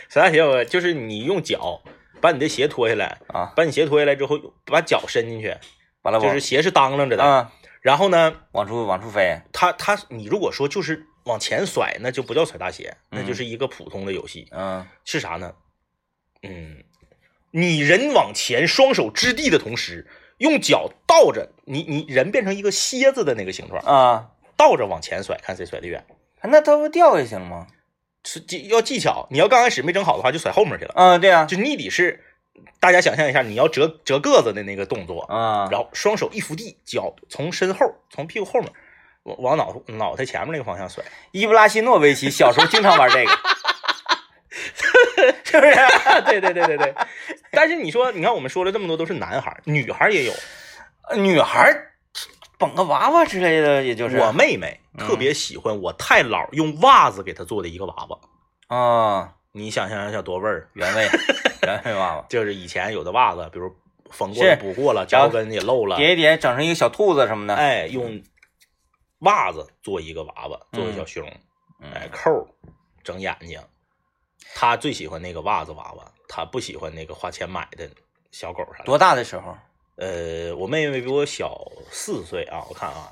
[0.09, 1.81] 甩 大鞋，我就是你用脚
[2.21, 5.55] 把你的鞋脱下来，啊，把你鞋脱下来之后，把脚伸进去，
[6.03, 7.23] 完了就是鞋是当啷着的。
[7.23, 7.51] 啊，
[7.81, 13.19] 然后呢，往出往出飞，他他你如果说就是往前甩，那就不叫甩大鞋，嗯。
[13.21, 14.47] 那就是一个普通的游戏。
[14.51, 14.85] 嗯。
[15.03, 15.53] 是啥呢？
[16.43, 16.83] 嗯，
[17.51, 20.07] 你人往前双手支地的同时，
[20.39, 26.05] 用脚倒着，你你人变成一个蝎子的那个形状，啊，倒着往前甩，看谁甩得远。
[26.43, 27.67] 那它不掉下去了吗？
[28.25, 30.93] 是技要技巧，你要刚开始没整好的话，就甩后面去了。
[30.95, 32.23] 嗯，对啊，就逆底式，
[32.79, 38.71] 大家想象一下，你要折折个子的那个动作，啊，然后双手一扶地，脚从身后，从屁股后面
[39.23, 41.03] 往往脑脑袋前面那个方向甩。
[41.31, 43.31] 伊布拉希诺维奇小时候经常玩这个，
[45.43, 45.75] 是不是？
[46.25, 46.93] 对对对对对。
[47.51, 50.33] 但是你说，你看我们说了这么多都是男孩，女孩也有。
[51.17, 51.91] 女孩儿
[52.63, 60.69] 捧个娃娃之类的，也就是我妹妹嗯特别喜欢我太姥用袜子给她做的一个娃娃，啊，你想象一下多味儿。
[60.73, 61.07] 原味
[61.67, 63.73] 原味娃娃， 就是以前有的袜子，比如
[64.09, 68.21] 缝过了、补过了，脚跟也漏了，叠一叠整成一个小兔子什么的，哎，用
[69.19, 71.27] 袜子做一个娃娃，做个小熊，
[71.81, 72.47] 哎，嗯扣
[73.03, 73.59] 整眼睛。
[74.55, 77.89] 她最喜欢那个袜子娃娃，她不喜欢那个花钱买的
[78.31, 78.85] 小狗啥的。
[78.85, 79.57] 多大的时候？
[79.97, 81.55] 呃，我妹妹比我小
[81.91, 83.11] 四岁啊，我看啊，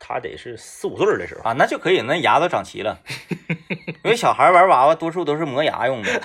[0.00, 1.42] 她得是四五岁的时候。
[1.42, 2.98] 啊，那就可以，那牙都长齐了。
[4.02, 6.22] 因为小孩玩娃娃多数都是磨牙用的。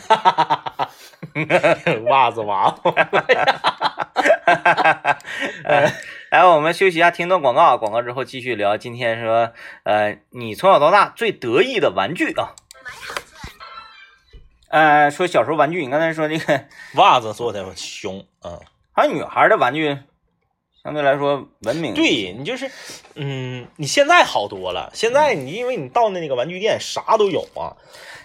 [2.10, 2.94] 袜子娃娃，
[5.66, 5.92] 呃，
[6.30, 8.78] 来，我们休息一下，听段广告，广告之后继续聊。
[8.78, 9.52] 今天说，
[9.84, 12.54] 呃，你从小到大最得意的玩具啊？
[14.70, 18.60] 呃，说小时候玩具，你刚才说这个，袜子做的熊，嗯，
[18.94, 19.98] 好像女孩的玩具
[20.84, 22.70] 相对来说文明。，对你就是，
[23.16, 27.78] 嗯，你现在好多了，现在你因为你到那个玩具店啥都有啊，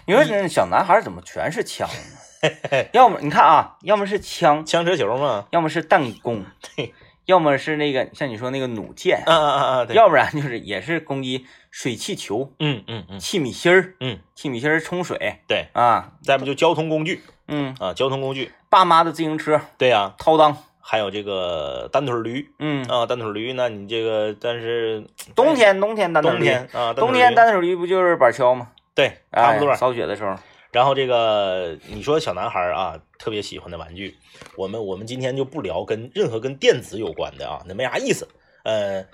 [0.05, 2.49] 你说那小男孩怎么全是枪呢？
[2.93, 6.43] 要么你看啊，要么是枪，枪车球嘛，要么是弹弓，
[6.75, 6.93] 对，
[7.25, 13.19] 要么是那个像你说那个弩箭，啊啊啊啊，对，要不然就是也是攻击水气球、嗯嗯嗯。
[13.19, 17.21] 气米芯儿、嗯，气米芯儿冲水对，啊，再不就交通工具。
[17.47, 22.49] 嗯，啊，交通工具，爸妈的自行车、对呀、掏裆，还有这个单腿驴。
[22.59, 25.03] 嗯，啊，单腿驴那，你这个但是
[25.35, 28.69] 冬天冬天单腿冬驴，天啊，冬天单单腿驴不就是板锹吗？
[28.93, 30.35] 对差不多哎，扫雪的时候，
[30.71, 34.17] 然后这个你说小男孩啊，特别喜欢的玩具，
[34.57, 38.27] 我们我们今天就不聊跟任何跟电子有关的啊，那没啥意思。
[38.63, 39.05] 呃，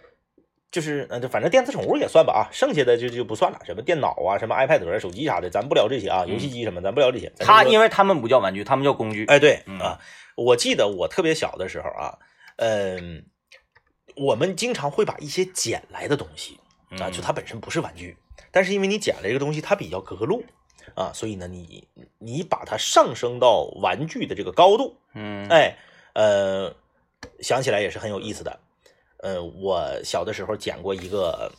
[0.73, 7.31] 就是呃，反正电子宠物也算吧啊，剩下的就就不算了，什么电脑啊、什么 iPad、手机啥的，咱不聊这些啊，游戏机什么咱不聊这些。
[7.37, 9.23] 他因为他们不叫玩具，他们叫工具。
[9.27, 9.99] 哎对嗯啊，
[10.35, 12.17] 我记得我特别小的时候啊，
[12.55, 13.23] 嗯、
[14.15, 16.59] 我们经常会把一些捡来的东西
[16.99, 18.17] 啊，嗯就它本身不是玩具，
[18.49, 20.43] 但是因为你捡了一个东西，它比较格路
[20.95, 25.77] 啊，所以呢，你你把它上升到玩具的这个高度，嗯，哎，
[26.13, 26.75] 呃，
[27.41, 28.59] 想起来也是很有意思的。
[29.23, 31.49] 呃，我小的时候捡过一个，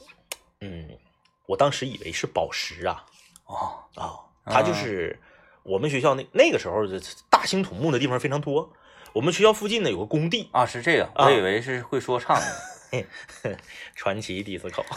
[0.61, 0.87] 嗯，
[1.47, 3.03] 我当时以为是宝石啊
[3.47, 5.19] 哦，啊，它就是
[5.63, 7.01] 我们学校那那个时候的
[7.31, 8.71] 大兴土木的地方非常多，
[9.15, 12.74] 我们学校附近呢有个工地，啊，是这个，啊我以为是会说唱的。
[13.97, 14.85] 传奇迪斯科。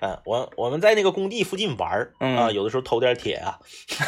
[0.00, 3.58] 啊，我我们在那个工地附近玩儿嗯啊，有的时候偷点铁啊，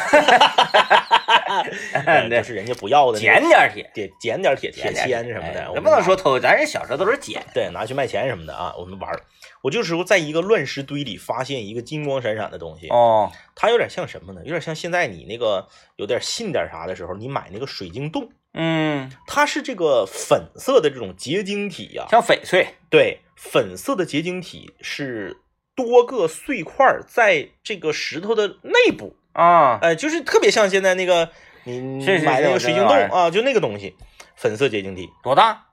[2.05, 7.43] 对呃就是人家不要的捡点铁，铁捡点铁铁签什么的，不能说偷，咱人小时候都是捡。
[7.53, 9.21] 对拿去卖钱什么的啊，我们玩儿。
[9.61, 14.41] 我就时候在一个乱石堆里发现一个金光闪闪的东西，哦，它有点像什么呢？
[14.43, 22.75] 有点像现在你那个有点信点啥的时候，你买那个水晶洞，嗯，它是这个粉色的这种结晶体呀、像翡翠。
[22.89, 25.37] 对，粉色的结晶体是
[25.75, 31.29] 多个碎块在这个石头的内部，啊，哎、就是特别像现在那个
[31.63, 33.95] 你买那个水晶洞啊，就那个东西，
[34.35, 35.67] 粉色结晶体，多大？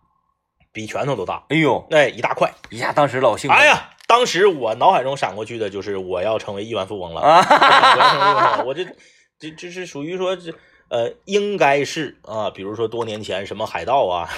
[0.71, 2.53] 比拳头都大，哎呦，哎，一大块。
[2.71, 3.59] 一下当时老兴奋。
[3.59, 8.85] 哎呀，当时我脑海中闪过去的就是我要成为亿万富翁了，啊， 我要成为亿万富翁，我这
[9.41, 10.53] 这这是属于说这
[10.89, 14.29] 呃，应该是啊，比如说多年前什么海盗啊，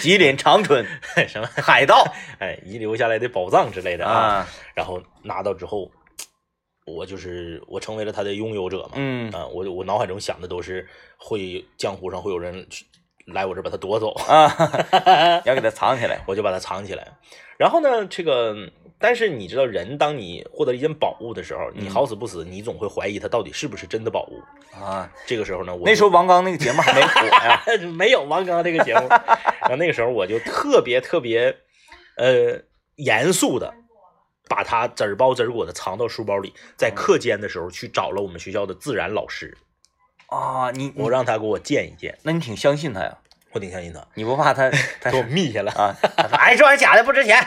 [0.00, 0.86] 吉林长春
[1.28, 2.04] 什么海盗
[2.38, 5.90] 哎遗留下来的宝藏之类的啊，啊，然后拿到之后，
[6.86, 8.92] 我就是我成为了他的拥有者嘛。
[8.94, 12.84] 嗯啊，我我脑海中想的都是会江湖上会有人去
[13.32, 14.50] 来我这儿把它夺走，啊，
[15.46, 16.20] 要给它藏起来。
[16.26, 17.06] 我就把它藏起来。
[17.56, 18.54] 然后呢，这个
[18.98, 24.42] 但是你知道，人当你获得一件宝物的时候，你嗯好死不死，你总会怀疑它到底是不是真的宝物。
[24.74, 27.62] 啊，这个时候呢，我那时候王刚那个节目还没火呀。
[27.96, 31.56] 没有王刚这个节目，然后那个时候我就特别特别
[32.16, 32.60] 呃
[32.96, 33.74] 严肃的。
[34.50, 39.54] 把它籽儿包籽儿果的藏到书包里，在课间的时候去找了我们学校的自然老师，
[40.28, 43.18] 啊，你我让他给我见一见，那你挺相信他呀？
[43.52, 44.70] 我挺相信他，你不怕他
[45.00, 45.72] 他给我密下了。
[45.72, 45.96] 啊？
[46.16, 47.42] 他说哎，这玩意儿假的不值钱，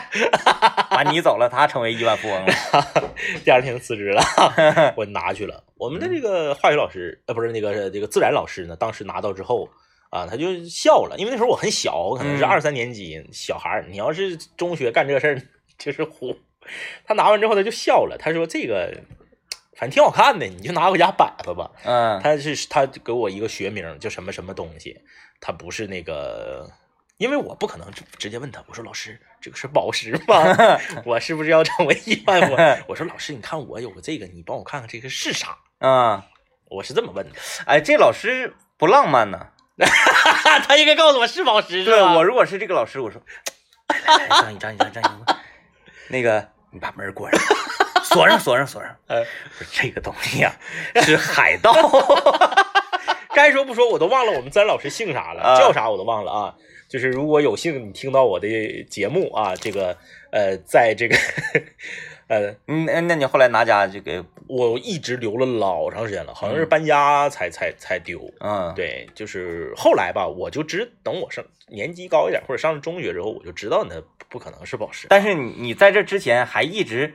[0.90, 2.52] 完你走了，他成为亿万富翁了。
[3.44, 4.20] 第二天辞职了，
[4.98, 5.62] 我拿去了。
[5.76, 9.68] 我们的这个化学老师，呃，不是那个这个自然老师呢，当时拿到之后
[10.10, 13.86] 啊，他就笑了，因为那时候我很小，我可能是嗯二三年级小孩儿。
[13.88, 15.42] 你要是中学干这事儿，
[15.78, 16.36] 就是虎。
[17.04, 18.92] 他拿完之后他就笑了，他说这个
[19.82, 21.68] 反正挺好看的，你就拿回家摆摆吧。
[21.82, 24.96] 嗯，他是他给我一个学名叫什么什么东西，
[25.40, 26.70] 他不是那个，
[27.16, 30.78] 因为我不可能直直接问他，我说老师这个是宝石吗？
[31.04, 32.78] 我是不是要成为亿万富翁？
[32.86, 35.58] 我说老师，你看我有个这个，你帮我看看这个是啥？
[35.80, 36.26] 啊，
[36.70, 37.34] 我是这么问的，
[37.66, 39.48] 哎，这老师不浪漫呢。
[40.64, 42.14] 他应该告诉我是宝石是对吧？
[42.14, 43.20] 我如果是这个老师，我说，
[44.28, 45.32] 张一张一张张一，
[46.06, 47.56] 那个你把门关上，
[48.12, 48.96] 锁上锁上锁上。
[49.06, 50.54] 呃，说这个东西呀、
[51.02, 51.72] 是海盗。
[53.34, 56.54] 该说不说，我都忘了我们自然老师姓啥了，啊叫啥我都忘了啊。
[56.86, 59.96] 就是如果有幸你听到我的节目啊，这个
[60.30, 61.16] 呃，在这个
[62.28, 68.20] 呃，嗯，那那你后来拿家这个我一直留了老长时间了，好像是搬家才才才丢。
[68.40, 73.98] 嗯，对，就是后来吧，我就只等我上年级高一点，或者上了中学之后，我就知道那
[74.28, 75.06] 不可能是宝石。
[75.08, 77.14] 但是你你在这之前还一直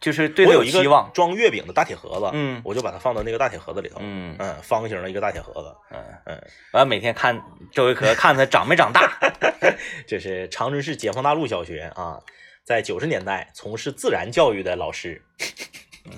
[0.00, 1.10] 就是对有一个期望。
[1.12, 2.60] 装月饼的大铁盒子，嗯。
[2.64, 4.36] 我就把它放到那个大铁盒子里头，嗯。
[4.38, 6.02] 嗯，方形的一个大铁盒子，嗯。
[6.26, 7.40] 嗯，完了每天看
[7.72, 9.18] 周围壳看它长没长大。
[10.06, 12.18] 这是长春市解放大路小学啊，
[12.64, 15.22] 在九十年代从事自然教育的老师，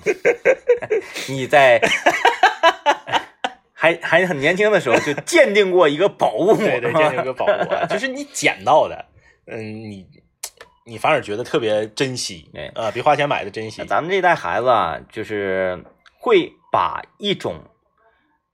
[1.28, 1.80] 你在
[3.72, 9.04] 还还很年轻的时候就鉴定过一个宝物，对对，鉴定一个宝物啊，就是你捡到的，
[9.46, 9.60] 嗯，
[9.90, 10.06] 你
[10.89, 15.84] 你反而觉得特别珍惜，哎啊，比花钱买的珍惜，咱们这一代孩子啊，就是
[16.18, 17.57] 会把一种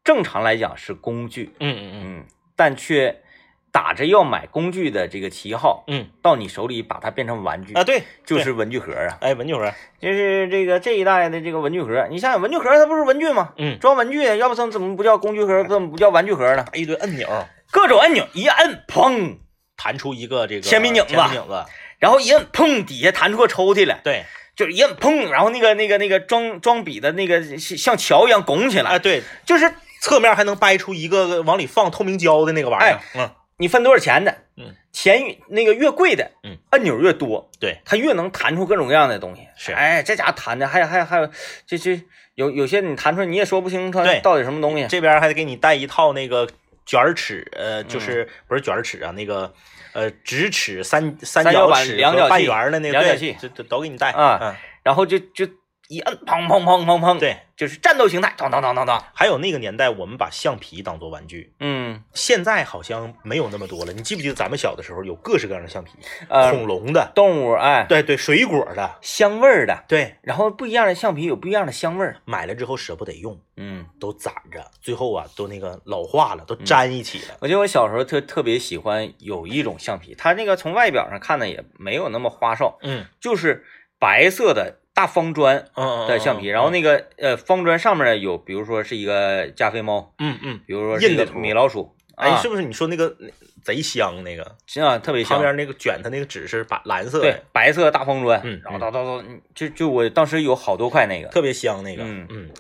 [0.02, 2.26] 正常来讲是工具，嗯嗯嗯，
[2.56, 3.22] 但却
[3.70, 6.08] 打着要买工具的这个旗号，嗯。
[6.20, 13.52] 到你手里把它变成玩具嗯啊，对，就是文具盒啊，哎，文具盒，就是这个这一代的这个文具盒，你想想文具盒它不是文具吗？
[13.58, 16.64] 嗯，装文具的，要不怎么怎么不叫工具盒，怎么不叫玩具盒呢？
[16.72, 17.28] 一堆按钮，
[17.70, 19.36] 各种按钮一按，砰，
[19.76, 21.64] 弹出一个这个铅笔拧子铅笔拧子，
[22.04, 39.48] 然后一摁，砰，底下弹出个抽屉来，对，就是一摁，砰，然后那个那个那个装装笔的那个像像桥一样拱起来，哎，对，就是侧面还能掰出一个往里放透明胶的那个玩意儿，嗯，你分多少钱的，嗯，钱越那个越贵的，嗯，按钮越多，对，它越能弹出各种各样的东西。
[39.56, 39.72] 是。
[39.72, 41.30] 哎，这家伙弹的，还还还有，
[41.66, 41.98] 这这
[42.34, 44.86] 有有些你弹出来你也说不清它到底什么东西。
[44.88, 46.46] 这边还得给你带一套那个
[46.84, 47.88] 卷尺，呃，嗯。
[47.88, 49.54] 就是、不是卷尺啊，那个
[49.94, 55.48] 呃直尺、三三三角角尺两角半圆的那个对量角器这这都给你带啊然后就就
[55.88, 59.04] 一摁，砰砰砰砰砰，嗯，，对，就是战斗形态，当当当当当。
[59.12, 63.92] 还有那个年代，我们把橡皮当做玩具，嗯，现在好像没有那么多了。
[63.92, 65.92] 你记不记得咱们小的时候有各式各样的橡皮，
[66.28, 72.16] 呃，恐龙的，动物哎，对对，水果的，香味儿的，对，然后不一样的橡皮有不一样的香味儿。
[72.24, 77.36] 买了之后舍不得用，嗯，都攒着，最后啊都那个老化了，都粘一起了。
[77.40, 83.66] 我记得我小时候特特别喜欢有一种橡皮，它那个从外表上看呢也没有那么花哨，嗯就是
[83.98, 92.40] 白色的大方砖嗯的橡皮，然后那个呃方砖上面呢有，比如说是一个加菲猫，嗯嗯，比如说印的米老鼠，哎，啊。
[92.40, 93.14] 是不是你说那个
[93.62, 94.42] 贼香那个？
[94.86, 95.36] 啊，特别香。
[95.36, 102.04] 旁边那个卷它那个纸是白蓝色对的，白色大方砖，嗯然后叨叨叨，嗯就就我当时有好多块那个，特别香那个。
[102.04, 102.26] 嗯。
[102.30, 102.50] 嗯。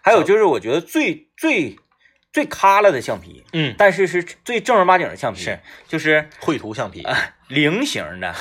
[0.00, 1.76] 还有就是我觉得最最
[2.34, 5.60] 最卡了的橡皮，嗯，但是是最正儿八经的橡皮，是。
[5.86, 7.06] 就是绘图橡皮。
[7.46, 8.34] 菱形的，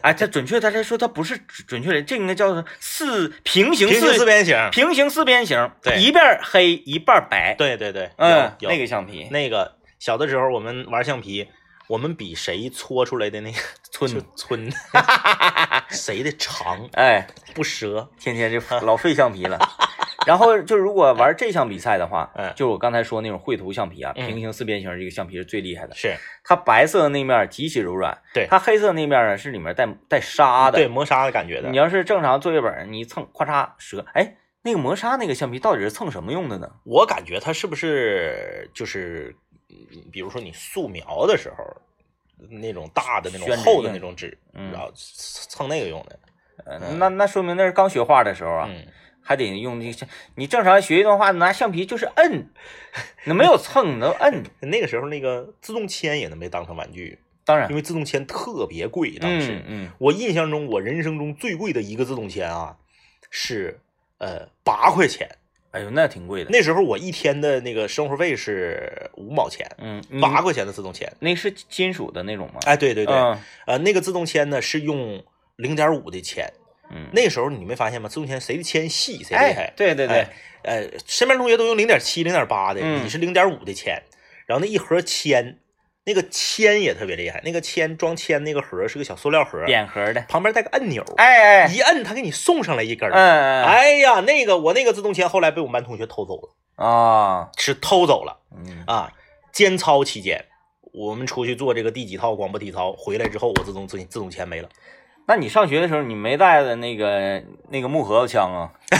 [0.00, 4.56] 哎， 它准确它来说它不是准准确的，这应该叫做四平行平行四边形。
[4.72, 5.98] 平行四边形，对。
[5.98, 11.48] 一半黑一半白，，对对对，嗯，那个橡皮，那个小的时候我们玩橡皮，
[11.88, 13.58] 我们比谁搓出来的那个
[13.92, 14.10] 寸。
[14.10, 14.72] 就寸，
[15.90, 18.08] 谁的长哎，不折。
[18.18, 19.58] 天天就老费橡皮了。
[20.30, 25.94] 然后就如果玩这项比赛的话， 嗯就是我刚才说那种绘图橡皮啊，嗯平行四边形这个橡皮是最厉害的。
[25.94, 26.14] 是
[26.44, 30.76] 它白色的那面极其柔软，对它黑色那面呢是里面带带沙的。
[30.76, 31.78] 对，磨砂的感觉的你。
[31.78, 36.70] 要是正常作业本，你蹭咔嚓折，哎，那个磨砂那个橡皮到底是蹭什么用的呢？
[36.84, 39.34] 我感觉它是不是就是
[39.70, 41.64] 嗯比如说你素描的时候，
[42.50, 46.18] 那种大的那种厚的那种纸，嗯然后蹭那个用的。
[46.66, 48.84] 呃那那说明那是刚学画的时候啊，嗯，
[49.28, 50.06] 还得用那个。
[50.36, 52.48] 你正常学一段话，拿橡皮就是摁，
[53.24, 54.42] 那没有蹭，你都摁。
[54.60, 59.10] 那个时候那个自动铅也能被当成玩具，当然因，为自动铅特别贵。
[59.18, 62.74] 当时、嗯嗯，我印象中，我人生中最贵的一个自动铅啊，
[63.28, 63.78] 是
[64.16, 65.28] 呃八块钱。
[65.72, 66.48] 哎呦，那挺贵的。
[66.50, 71.12] 那时候我一天的那个生活费是五毛钱，嗯，八块钱的自动铅。
[71.20, 72.60] 那是金属的那种吗？
[72.64, 75.22] 哎，对对对，嗯呃，那个自动铅呢是用
[75.56, 76.50] 零点五的铅。
[76.90, 78.08] 嗯，那时候你没发现吗？
[78.08, 79.72] 自动铅谁的铅细谁厉害哎，。
[79.76, 80.30] 对对对哎，
[80.62, 84.02] 呃，身边同学都用零点七、零点八的，嗯你是零点五的铅，
[84.46, 85.58] 然后那一盒铅，
[86.04, 90.20] 那个铅也特别厉害，那个铅装铅那个盒是个小塑料盒，扁盒的。
[90.28, 93.12] 旁边带个按钮，哎哎，一摁它给你送上来一根儿。
[93.12, 99.12] 嗯哎呀，那个我那个自动铅后来被我们班同学偷走了，啊，是偷走了嗯啊！
[99.52, 100.44] 监操期间，
[100.92, 104.68] 我们出去做这个第几套广播体操，回来之后我自动自自动铅没了。
[105.28, 108.72] 那你上学的时候，你没带的那个那个木盒子枪啊？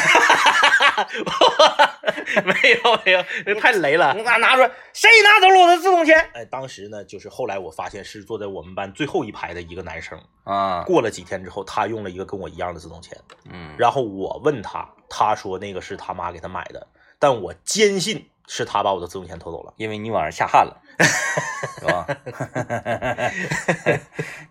[2.45, 4.13] 没有没有，那太雷了。
[4.13, 6.19] 拿拿出来，谁拿走了我的自动铅？
[6.35, 10.21] 哎，当时呢，就是后来我发现是坐在我们班最后一排的一个男生。
[10.45, 13.17] 啊，过了几天之后，他用了一个跟我一样的自动铅，
[13.51, 16.87] 嗯，然后我问他，他说那个是他妈给他买的，
[17.19, 19.73] 但我坚信是他把我的自动铅偷走了。
[19.79, 20.77] 因为你晚上下汗了，
[21.81, 22.07] 是吧？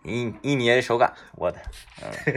[0.04, 1.60] 一一捏手感，我的，
[2.02, 2.34] 嗯，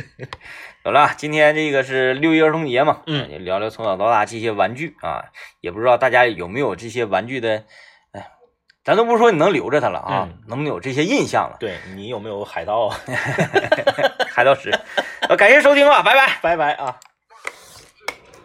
[0.84, 5.24] 好了，今天这个是六一儿童节嘛，嗯聊聊从小到大这些玩具啊，
[5.60, 7.64] 也不知道大家有没有这些玩具的，
[8.12, 8.30] 哎，
[8.84, 11.56] 咱都不说你能留着它了啊，嗯能不能有这些印象了？
[11.60, 12.88] 对你有没有海盗？
[14.30, 14.70] 海盗石，
[15.28, 16.38] 呃，感谢收听啊，拜拜。
[16.42, 16.98] 拜拜啊！